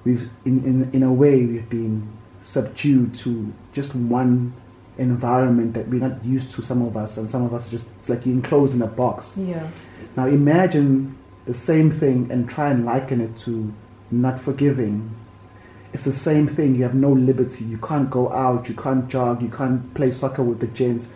we've 0.04 0.28
in, 0.44 0.64
in, 0.64 0.90
in 0.92 1.02
a 1.02 1.12
way 1.12 1.44
we've 1.44 1.68
been 1.68 2.08
subdued 2.42 3.14
to 3.14 3.52
just 3.72 3.94
one 3.94 4.52
environment 4.98 5.74
that 5.74 5.88
we're 5.88 6.00
not 6.06 6.22
used 6.24 6.52
to 6.52 6.62
some 6.62 6.82
of 6.82 6.96
us 6.96 7.16
and 7.16 7.30
some 7.30 7.44
of 7.44 7.54
us 7.54 7.68
just 7.68 7.86
it's 7.98 8.08
like 8.08 8.26
you're 8.26 8.34
enclosed 8.34 8.74
in 8.74 8.82
a 8.82 8.86
box 8.86 9.34
Yeah. 9.38 9.68
now 10.16 10.26
imagine 10.26 11.16
the 11.46 11.54
same 11.54 11.90
thing 11.90 12.30
and 12.30 12.48
try 12.50 12.68
and 12.70 12.84
liken 12.84 13.20
it 13.22 13.38
to 13.40 13.72
not 14.12 14.40
forgiving. 14.40 15.14
It's 15.92 16.05
the 16.05 16.12
same 16.12 16.48
thing. 16.48 16.75
You 16.75 16.85
have 16.85 16.94
no 16.94 17.12
liberty. 17.12 17.64
You 17.64 17.79
can't 17.79 18.09
go 18.11 18.33
out. 18.33 18.68
You 18.68 18.75
can't 18.75 19.09
jog. 19.09 19.42
You 19.42 19.48
can't 19.48 19.92
play 19.94 20.11
soccer 20.11 20.42
with 20.42 20.61
the 20.61 20.68
gents 20.68 21.09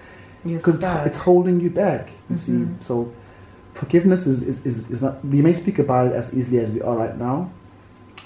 because 0.45 0.77
it's, 0.77 0.87
it's 1.07 1.17
holding 1.17 1.61
you 1.61 1.71
back. 1.71 2.11
You 2.29 2.37
see. 2.37 2.53
Mhm. 2.53 2.85
So 2.85 3.13
forgiveness 3.75 4.27
is, 4.27 4.43
is, 4.43 4.67
is, 4.67 4.91
is 4.91 5.03
not. 5.03 5.25
We 5.25 5.41
may 5.43 5.55
speak 5.55 5.79
about 5.79 6.09
it 6.09 6.13
as 6.15 6.35
easily 6.37 6.59
as 6.59 6.71
we 6.71 6.83
are 6.83 6.97
right 6.97 7.17
now, 7.17 7.51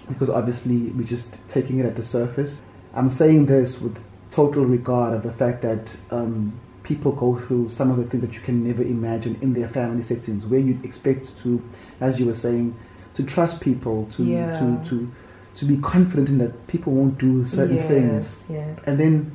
because 0.09 0.29
obviously 0.29 0.77
we're 0.91 1.07
just 1.07 1.39
taking 1.49 1.79
it 1.79 1.87
at 1.87 1.97
the 1.97 2.05
surface. 2.05 2.61
I'm 2.95 3.11
saying 3.11 3.47
this 3.47 3.81
with 3.81 3.97
total 4.33 4.65
regard 4.65 5.15
of 5.15 5.23
the 5.23 5.33
fact 5.33 5.63
that 5.63 5.87
um, 6.11 6.53
people 6.83 7.13
go 7.13 7.39
through 7.47 7.69
some 7.69 7.91
of 7.91 7.97
the 7.97 8.05
things 8.05 8.25
that 8.25 8.35
you 8.35 8.41
can 8.41 8.67
never 8.67 8.83
imagine 8.83 9.39
in 9.41 9.53
their 9.53 9.69
family 9.69 10.03
settings, 10.03 10.47
where 10.47 10.61
you'd 10.61 10.85
expect 10.85 11.39
to, 11.39 11.63
as 12.01 12.19
you 12.19 12.27
were 12.27 12.35
saying, 12.35 12.77
to 13.21 13.27
trust 13.27 13.61
people, 13.61 14.07
to 14.13 14.25
Yeah. 14.25 14.59
to 14.59 14.81
to 14.89 15.11
to 15.57 15.65
be 15.67 15.77
confident 15.79 16.29
in 16.29 16.39
that 16.39 16.67
people 16.69 16.93
won't 16.93 17.19
do 17.19 17.45
certain 17.45 17.77
yes, 17.77 17.89
things, 17.89 18.45
Yes. 18.49 18.79
and 18.87 18.99
then 18.99 19.33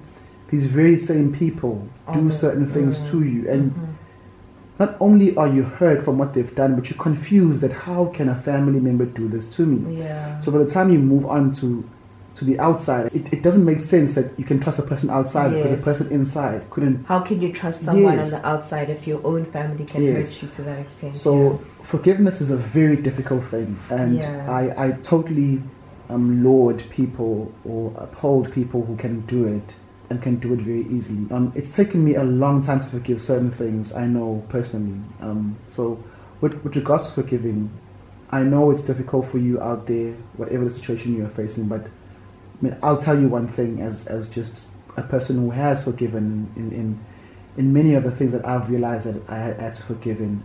these 0.49 0.65
very 0.65 0.97
same 0.97 1.31
people 1.31 1.87
do 2.13 2.31
certain 2.31 2.67
things 2.67 2.97
mm, 2.97 3.11
to 3.11 3.23
you, 3.23 3.49
and 3.49 3.71
mhm. 3.71 4.79
not 4.79 4.95
only 4.99 5.35
are 5.35 5.47
you 5.47 5.63
hurt 5.63 6.03
from 6.05 6.17
what 6.17 6.33
they've 6.33 6.55
done, 6.55 6.75
but 6.75 6.89
you're 6.89 7.03
confused 7.09 7.61
that 7.61 7.71
how 7.71 8.05
can 8.05 8.29
a 8.29 8.35
family 8.35 8.79
member 8.79 9.05
do 9.05 9.27
this 9.27 9.47
to 9.47 9.65
me? 9.65 9.97
Yeah. 9.99 10.39
So 10.39 10.51
by 10.51 10.59
the 10.59 10.69
time 10.77 10.89
you 10.89 10.99
move 10.99 11.25
on 11.25 11.53
to 11.61 11.83
to 12.35 12.45
the 12.45 12.59
outside, 12.59 13.07
it, 13.13 13.31
it 13.33 13.41
doesn't 13.41 13.65
make 13.65 13.79
sense 13.81 14.13
that 14.13 14.37
you 14.37 14.45
can 14.45 14.59
trust 14.59 14.77
a 14.79 14.81
person 14.83 15.09
outside 15.09 15.53
because 15.53 15.71
a 15.71 15.77
person 15.77 16.11
inside 16.11 16.69
couldn't. 16.69 17.05
How 17.05 17.19
can 17.21 17.41
you 17.41 17.51
trust 17.53 17.83
someone 17.83 18.17
Yes. 18.17 18.33
on 18.33 18.41
the 18.41 18.47
outside 18.47 18.89
if 18.89 19.07
your 19.07 19.25
own 19.25 19.45
family 19.45 19.85
can 19.85 20.03
Yes. 20.03 20.33
hurt 20.33 20.43
you 20.43 20.47
to 20.49 20.61
that 20.63 20.79
extent? 20.79 21.15
So 21.15 21.61
forgiveness 21.83 22.41
is 22.41 22.51
a 22.51 22.57
very 22.57 22.97
difficult 22.97 23.45
thing, 23.45 23.79
and 23.89 24.17
Yeah. 24.17 24.51
I, 24.51 24.87
I 24.87 24.91
totally 25.03 25.61
um, 26.09 26.43
laud 26.43 26.83
people 26.89 27.51
or 27.63 27.93
uphold 27.97 28.51
people 28.51 28.85
who 28.85 28.95
can 28.97 29.21
do 29.21 29.47
it 29.47 29.75
and 30.09 30.21
can 30.21 30.35
do 30.35 30.53
it 30.53 30.59
very 30.59 30.85
easily. 30.89 31.25
Um, 31.31 31.51
it's 31.55 31.73
taken 31.73 32.03
me 32.03 32.15
a 32.15 32.23
long 32.23 32.61
time 32.61 32.79
to 32.81 32.87
forgive 32.87 33.21
certain 33.21 33.49
things. 33.49 33.93
I 33.93 34.05
know 34.05 34.43
personally. 34.49 34.99
Um, 35.21 35.57
so 35.69 36.03
with, 36.41 36.53
with 36.63 36.75
regards 36.75 37.07
to 37.07 37.11
forgiving, 37.13 37.71
I 38.29 38.41
know 38.43 38.69
it's 38.71 38.83
difficult 38.83 39.29
for 39.31 39.39
you 39.39 39.59
out 39.61 39.87
there, 39.87 40.13
whatever 40.37 40.65
the 40.65 40.71
situation 40.71 41.15
you 41.15 41.25
are 41.25 41.29
facing. 41.29 41.67
But 41.67 41.87
I 42.59 42.63
mean, 42.63 42.77
I'll 42.81 42.97
tell 42.97 43.19
you 43.19 43.27
one 43.27 43.47
thing 43.47 43.81
as 43.81 44.07
as 44.07 44.29
just 44.29 44.67
a 44.97 45.03
person 45.03 45.37
who 45.37 45.51
has 45.51 45.83
forgiven 45.83 46.51
in 46.55 46.71
in, 46.71 46.99
in 47.57 47.73
many 47.73 47.93
of 47.95 48.03
the 48.03 48.11
things 48.11 48.31
that 48.31 48.45
I've 48.45 48.69
realized 48.69 49.05
that 49.07 49.29
I 49.29 49.37
had 49.37 49.75
to 49.75 49.83
forgive 49.83 50.19
in 50.19 50.43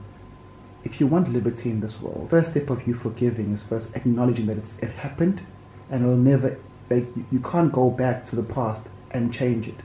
if 0.84 1.00
you 1.00 1.06
want 1.06 1.32
liberty 1.32 1.70
in 1.70 1.80
this 1.80 2.00
world, 2.00 2.28
first 2.30 2.52
step 2.52 2.70
of 2.70 2.86
you 2.86 2.94
forgiving 2.94 3.52
is 3.52 3.62
first 3.62 3.94
acknowledging 3.94 4.46
that 4.46 4.56
it's, 4.56 4.78
it 4.78 4.90
happened, 4.90 5.42
and 5.90 6.02
it'll 6.02 6.16
never 6.16 6.58
like 6.88 7.06
you- 7.14 7.24
you 7.30 7.38
can't 7.40 7.72
go 7.72 7.90
back 7.90 8.24
to 8.26 8.36
the 8.36 8.42
past 8.42 8.88
and 9.10 9.32
change 9.32 9.68
it. 9.68 9.80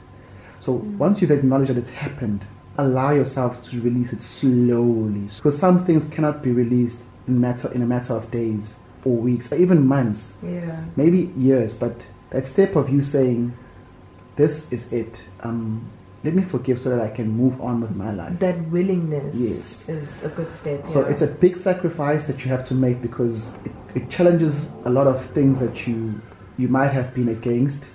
So 0.59 0.79
mm. 0.79 0.97
once 0.97 1.21
you've 1.21 1.31
acknowledged 1.31 1.69
that 1.69 1.77
it's 1.77 1.89
happened, 1.89 2.45
allow 2.77 3.11
yourself 3.11 3.61
to 3.69 3.81
release 3.81 4.13
it 4.13 4.21
slowly, 4.23 5.27
because 5.35 5.57
some 5.57 5.85
things 5.85 6.05
cannot 6.05 6.41
be 6.41 6.51
released 6.51 7.01
in 7.27 7.39
matter 7.41 7.71
in 7.73 7.81
a 7.81 7.85
matter 7.85 8.13
of 8.13 8.31
days 8.31 8.75
or 9.03 9.15
weeks 9.17 9.51
or 9.51 9.57
even 9.57 9.85
months, 9.85 10.33
yeah. 10.43 10.83
maybe 10.95 11.31
years. 11.37 11.75
But 11.75 11.95
that 12.35 12.47
step 12.49 12.75
of 12.75 12.89
you 12.89 13.01
saying, 13.01 13.53
"This 14.35 14.69
is 14.71 14.91
it," 14.91 15.23
um, 15.41 15.89
let 16.25 16.33
me 16.35 16.43
forgive 16.43 16.79
so 16.79 16.89
that 16.89 16.99
I 16.99 17.07
can 17.07 17.29
move 17.29 17.61
on 17.61 17.79
with 17.79 17.95
my 17.95 18.11
life. 18.11 18.37
That 18.39 18.59
willingness 18.69 19.35
Yes. 19.37 19.87
is 19.87 20.23
a 20.23 20.29
good 20.29 20.51
step. 20.51 20.85
So 20.87 20.99
yeah. 21.01 21.11
it's 21.11 21.21
a 21.21 21.27
big 21.27 21.55
sacrifice 21.55 22.25
that 22.25 22.43
you 22.43 22.51
have 22.51 22.65
to 22.65 22.75
make 22.75 23.01
because 23.01 23.53
it, 23.63 23.71
it 23.99 24.09
challenges 24.09 24.69
a 24.83 24.89
lot 24.89 25.07
of 25.07 25.25
things 25.37 25.59
that 25.61 25.87
you 25.87 26.21
you 26.57 26.67
might 26.67 26.91
have 26.99 27.13
been 27.13 27.29
against, 27.29 27.85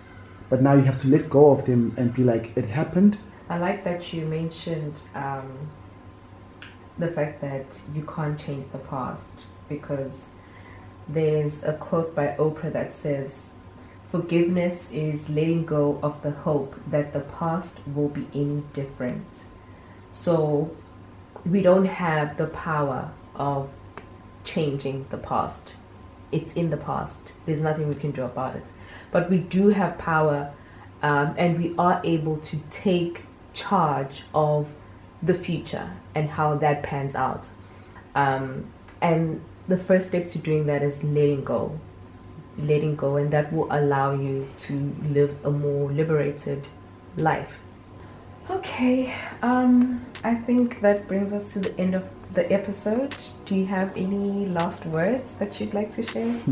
but 0.48 0.62
now 0.62 0.74
you 0.74 0.82
have 0.90 0.98
to 1.02 1.08
let 1.08 1.28
go 1.28 1.50
of 1.50 1.66
them 1.66 1.92
and 1.98 2.14
be 2.14 2.24
like, 2.24 2.56
it 2.56 2.66
happened. 2.80 3.18
I 3.48 3.58
like 3.58 3.84
that 3.84 4.12
you 4.12 4.24
mentioned 4.26 4.94
um, 5.14 5.48
the 6.98 7.08
fact 7.08 7.40
that 7.40 7.66
you 7.94 8.02
can't 8.14 8.38
change 8.38 8.66
the 8.72 8.78
past 8.78 9.32
because 9.68 10.16
there's 11.08 11.62
a 11.62 11.72
quote 11.74 12.14
by 12.14 12.36
Oprah 12.38 12.72
that 12.72 12.94
says, 12.94 13.50
Forgiveness 14.10 14.88
is 14.90 15.28
letting 15.28 15.64
go 15.64 16.00
of 16.02 16.20
the 16.22 16.32
hope 16.32 16.74
that 16.90 17.12
the 17.12 17.20
past 17.20 17.76
will 17.94 18.08
be 18.08 18.26
any 18.34 18.64
different. 18.72 19.26
So 20.10 20.76
we 21.46 21.62
don't 21.62 21.84
have 21.84 22.36
the 22.36 22.48
power 22.48 23.12
of 23.36 23.70
changing 24.44 25.06
the 25.10 25.16
past. 25.16 25.74
It's 26.32 26.52
in 26.54 26.70
the 26.70 26.76
past. 26.76 27.20
There's 27.46 27.60
nothing 27.60 27.88
we 27.88 27.94
can 27.94 28.10
do 28.10 28.24
about 28.24 28.56
it. 28.56 28.64
But 29.12 29.30
we 29.30 29.38
do 29.38 29.68
have 29.68 29.96
power 29.98 30.52
um, 31.02 31.34
and 31.38 31.58
we 31.58 31.74
are 31.78 32.00
able 32.04 32.38
to 32.38 32.60
take 32.70 33.22
charge 33.54 34.22
of 34.34 34.74
the 35.22 35.34
future 35.34 35.90
and 36.14 36.28
how 36.28 36.56
that 36.56 36.82
pans 36.82 37.14
out. 37.14 37.46
Um, 38.14 38.66
and 39.00 39.40
the 39.68 39.78
first 39.78 40.08
step 40.08 40.26
to 40.28 40.38
doing 40.38 40.66
that 40.66 40.82
is 40.82 41.02
letting 41.04 41.44
go. 41.44 41.78
Letting 42.58 42.96
go, 42.96 43.16
and 43.16 43.30
that 43.32 43.52
will 43.52 43.68
allow 43.70 44.12
you 44.12 44.48
to 44.60 44.92
live 45.08 45.34
a 45.44 45.50
more 45.50 45.90
liberated 45.90 46.68
life. 47.16 47.60
Okay, 48.50 49.14
um, 49.42 50.04
I 50.24 50.34
think 50.34 50.80
that 50.80 51.06
brings 51.06 51.32
us 51.32 51.52
to 51.52 51.60
the 51.60 51.78
end 51.78 51.94
of 51.94 52.04
the 52.34 52.50
episode. 52.52 53.14
Do 53.44 53.54
you 53.54 53.66
have 53.66 53.96
any 53.96 54.46
last 54.46 54.84
words 54.86 55.32
that 55.34 55.60
you'd 55.60 55.74
like 55.74 55.94
to 55.94 56.02
share? 56.02 56.40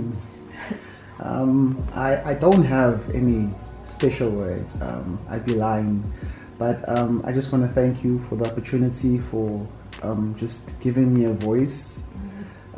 Um, 1.21 1.83
I, 1.95 2.31
I 2.31 2.35
don't 2.35 2.65
have 2.65 3.15
any 3.15 3.51
special 3.85 4.31
words. 4.31 4.81
Um, 4.81 5.19
I'd 5.29 5.45
be 5.45 5.55
lying. 5.55 6.03
But 6.59 6.89
um, 6.89 7.23
I 7.25 7.33
just 7.33 7.53
want 7.53 7.67
to 7.67 7.73
thank 7.73 8.03
you 8.03 8.25
for 8.29 8.37
the 8.37 8.47
opportunity 8.47 9.19
for 9.19 9.67
um, 10.03 10.37
just 10.39 10.61
giving 10.81 11.15
me 11.15 11.25
a 11.25 11.33
voice. 11.33 11.99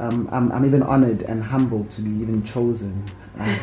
Um, 0.00 0.28
I'm, 0.32 0.50
I'm 0.50 0.64
even 0.64 0.82
honored 0.82 1.22
and 1.22 1.42
humbled 1.42 1.90
to 1.92 2.00
be 2.00 2.10
even 2.22 2.42
chosen 2.42 3.04
uh, 3.38 3.58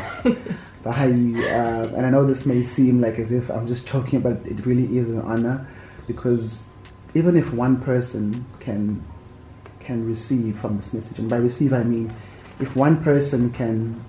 by 0.84 1.08
you. 1.08 1.44
Uh, 1.44 1.92
and 1.96 2.06
I 2.06 2.10
know 2.12 2.28
this 2.28 2.46
may 2.46 2.64
seem 2.64 3.02
like 3.02 3.18
as 3.18 3.32
if 3.32 3.50
I'm 3.50 3.68
just 3.68 3.88
joking, 3.88 4.22
but 4.22 4.34
it 4.46 4.64
really 4.66 4.98
is 4.98 5.10
an 5.10 5.20
honor 5.22 5.68
because 6.06 6.62
even 7.16 7.36
if 7.36 7.52
one 7.54 7.82
person 7.82 8.46
can 8.60 9.04
can 9.80 10.06
receive 10.06 10.60
from 10.60 10.78
this 10.78 10.94
message, 10.94 11.18
and 11.18 11.30
by 11.30 11.38
receive 11.38 11.74
I 11.74 11.84
mean 11.84 12.14
if 12.60 12.76
one 12.76 13.04
person 13.04 13.52
can 13.52 14.04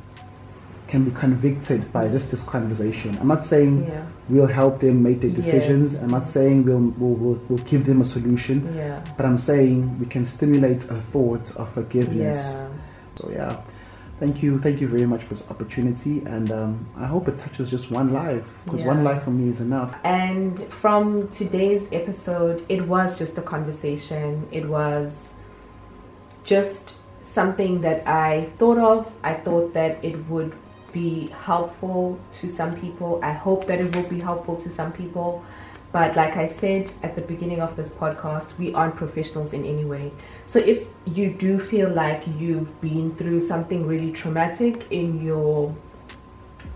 can 0.89 1.05
be 1.05 1.11
convicted 1.13 1.93
by 1.93 2.09
just 2.09 2.31
this 2.31 2.43
conversation. 2.43 3.17
I'm 3.21 3.29
not 3.29 3.45
saying 3.45 3.87
Yeah, 3.87 4.07
we'll 4.29 4.47
help 4.47 4.81
them 4.81 5.03
make 5.03 5.21
their 5.21 5.31
decisions. 5.31 5.93
Yes. 5.93 6.03
I'm 6.03 6.11
not 6.11 6.27
saying 6.27 6.65
we'll, 6.65 6.93
we'll, 6.99 7.39
we'll, 7.49 7.65
give 7.65 7.85
them 7.87 8.01
a 8.01 8.05
solution. 8.05 8.75
yeah, 8.75 9.05
But 9.17 9.27
I'm 9.27 9.39
saying 9.39 9.99
we 10.01 10.07
can 10.07 10.25
stimulate 10.27 10.85
a 10.85 11.01
thought 11.13 11.55
of 11.57 11.73
forgiveness. 11.75 12.39
yeah. 12.57 12.69
So 13.19 13.31
yeah, 13.31 13.61
thank 14.21 14.43
you, 14.43 14.59
thank 14.61 14.81
you 14.81 14.89
very 14.89 15.07
much 15.07 15.23
for 15.25 15.35
this 15.35 15.49
opportunity, 15.51 16.23
and 16.25 16.51
um, 16.51 16.89
I 16.97 17.07
hope 17.07 17.29
it 17.29 17.37
touches 17.37 17.69
just 17.69 17.91
one 17.91 18.13
life 18.13 18.45
because 18.65 18.83
one 18.83 19.05
life 19.05 19.25
for 19.25 19.31
me 19.31 19.51
is 19.51 19.61
enough. 19.61 19.95
And 20.05 20.63
from 20.73 21.29
today's 21.29 21.87
episode, 21.93 22.65
it 22.69 22.87
was 22.87 23.19
just 23.19 23.37
a 23.37 23.43
conversation. 23.43 24.47
It 24.53 24.69
was 24.69 25.25
just 26.45 26.95
something 27.25 27.81
that 27.83 28.07
I 28.09 28.49
thought 28.59 28.79
of. 28.79 29.13
I 29.23 29.35
thought 29.35 29.75
that 29.75 30.03
it 30.03 30.17
would 30.29 30.55
be 30.93 31.29
helpful 31.29 32.19
to 32.35 32.51
some 32.51 32.79
people. 32.81 33.21
I 33.23 33.33
hope 33.33 33.67
that 33.67 33.81
it 33.81 33.95
will 33.95 34.09
be 34.09 34.21
helpful 34.21 34.57
to 34.57 34.71
some 34.71 34.93
people. 34.93 35.45
But 35.91 36.17
like 36.17 36.37
I 36.37 36.49
said 36.49 36.93
at 37.03 37.15
the 37.15 37.23
beginning 37.23 37.61
of 37.61 37.75
this 37.77 37.89
podcast, 37.89 38.49
we 38.59 38.75
aren't 38.75 38.97
professionals 38.97 39.53
in 39.53 39.65
any 39.65 39.85
way. 39.85 40.13
So 40.47 40.59
if 40.59 40.87
you 41.07 41.31
do 41.31 41.59
feel 41.59 41.89
like 41.89 42.25
you've 42.39 42.79
been 42.81 43.15
through 43.17 43.47
something 43.47 43.87
really 43.87 44.13
traumatic 44.13 44.87
in 44.91 45.25
your 45.25 45.75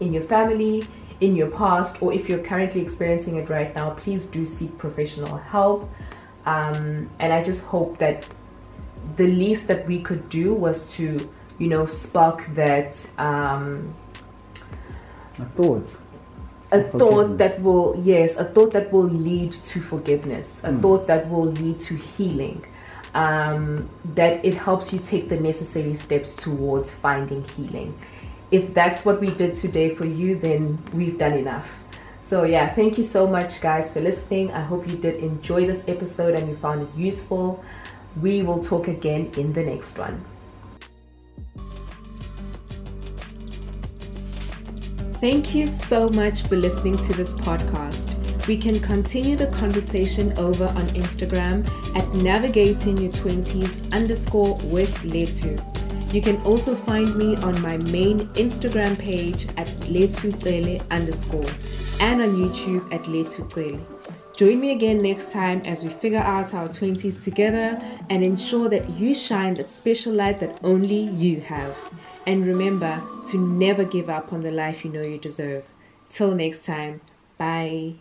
in 0.01 0.13
your 0.13 0.23
family, 0.25 0.87
in 1.21 1.37
your 1.37 1.51
past, 1.51 2.03
or 2.03 2.13
if 2.13 2.29
you're 2.29 2.43
currently 2.43 2.81
experiencing 2.81 3.37
it 3.37 3.49
right 3.49 3.75
now, 3.77 3.91
please 3.91 4.25
do 4.25 4.47
seek 4.47 4.77
professional 4.79 5.37
help. 5.37 5.91
Um, 6.47 7.11
and 7.21 7.33
I 7.33 7.43
just 7.43 7.63
hope 7.63 7.99
that 7.99 8.27
the 9.17 9.27
least 9.27 9.67
that 9.69 9.87
we 9.87 10.01
could 10.01 10.29
do 10.29 10.55
was 10.55 10.85
to, 10.95 11.31
you 11.59 11.69
know, 11.69 11.87
spark 11.87 12.47
that 12.55 13.05
um, 13.19 13.95
a 15.43 15.47
thought. 15.57 15.97
A 16.73 16.83
thought 16.83 17.37
that 17.37 17.61
will, 17.61 18.01
yes, 18.03 18.37
a 18.37 18.45
thought 18.45 18.73
that 18.73 18.91
will 18.91 19.09
lead 19.09 19.53
to 19.53 19.83
forgiveness, 19.83 20.61
a 20.65 20.69
mm. 20.69 20.81
thought 20.81 21.07
that 21.07 21.29
will 21.29 21.45
lead 21.45 21.81
to 21.81 21.95
healing. 21.95 22.65
Um, 23.15 23.91
that 24.15 24.43
it 24.43 24.55
helps 24.55 24.91
you 24.91 24.99
take 24.99 25.29
the 25.29 25.39
necessary 25.39 25.95
steps 25.95 26.35
towards 26.35 26.91
finding 26.91 27.45
healing. 27.45 27.99
If 28.51 28.73
that's 28.73 29.05
what 29.05 29.21
we 29.21 29.29
did 29.31 29.55
today 29.55 29.95
for 29.95 30.07
you, 30.07 30.39
then 30.39 30.79
we've 30.95 31.19
done 31.19 31.35
enough. 31.35 31.69
So, 32.23 32.45
yeah, 32.45 32.75
thank 32.75 32.97
you 32.97 33.05
so 33.05 33.27
much, 33.27 33.61
guys, 33.61 33.91
for 33.91 34.01
listening. 34.01 34.51
I 34.53 34.63
hope 34.63 34.89
you 34.89 34.97
did 34.97 35.17
enjoy 35.17 35.67
this 35.67 35.85
episode 35.87 36.35
and 36.35 36.49
you 36.49 36.57
found 36.57 36.89
it 36.89 36.95
useful. 36.97 37.63
We 38.19 38.43
will 38.43 38.65
talk 38.65 38.89
again 38.89 39.31
in 39.37 39.53
the 39.53 39.63
next 39.63 39.99
one. 39.99 40.25
Thank 45.23 45.55
you 45.55 45.69
so 45.69 46.09
much 46.09 46.43
for 46.43 46.57
listening 46.57 46.99
to 46.99 47.13
this 47.13 47.33
podcast. 47.33 48.49
We 48.49 48.59
can 48.59 48.81
continue 48.81 49.37
the 49.37 49.47
conversation 49.47 50.37
over 50.37 50.65
on 50.65 50.89
Instagram 50.97 51.65
at 51.97 52.13
navigating 52.13 52.99
your 52.99 53.13
20s 53.13 53.93
underscore 53.93 54.57
with 54.65 54.93
Letu. 55.05 55.63
You 56.13 56.21
can 56.23 56.43
also 56.43 56.75
find 56.75 57.15
me 57.15 57.37
on 57.37 57.63
my 57.63 57.77
main 57.77 58.31
Instagram 58.31 58.99
page 58.99 59.47
at 59.57 59.69
letucele 59.83 60.83
underscore 60.91 61.53
and 62.01 62.21
on 62.21 62.35
YouTube 62.35 62.93
at 62.93 63.05
letucele. 63.05 63.81
Join 64.35 64.59
me 64.59 64.73
again 64.73 65.01
next 65.01 65.31
time 65.31 65.63
as 65.65 65.85
we 65.85 65.91
figure 65.91 66.19
out 66.19 66.53
our 66.53 66.69
20s 66.69 67.23
together 67.23 67.81
and 68.11 68.25
ensure 68.25 68.69
that 68.69 68.91
you 68.99 69.15
shine 69.15 69.55
that 69.55 69.71
special 69.71 70.15
light 70.15 70.41
that 70.41 70.59
only 70.65 71.03
you 71.11 71.41
have. 71.43 71.79
And 72.27 72.47
remember 72.47 73.03
to 73.27 73.39
never 73.39 73.85
give 73.85 74.09
up 74.09 74.33
on 74.33 74.41
the 74.41 74.51
life 74.51 74.85
you 74.85 74.91
know 74.91 75.03
you 75.03 75.19
deserve. 75.19 75.65
Till 76.09 76.35
next 76.35 76.65
time, 76.65 77.01
bye. 77.39 77.95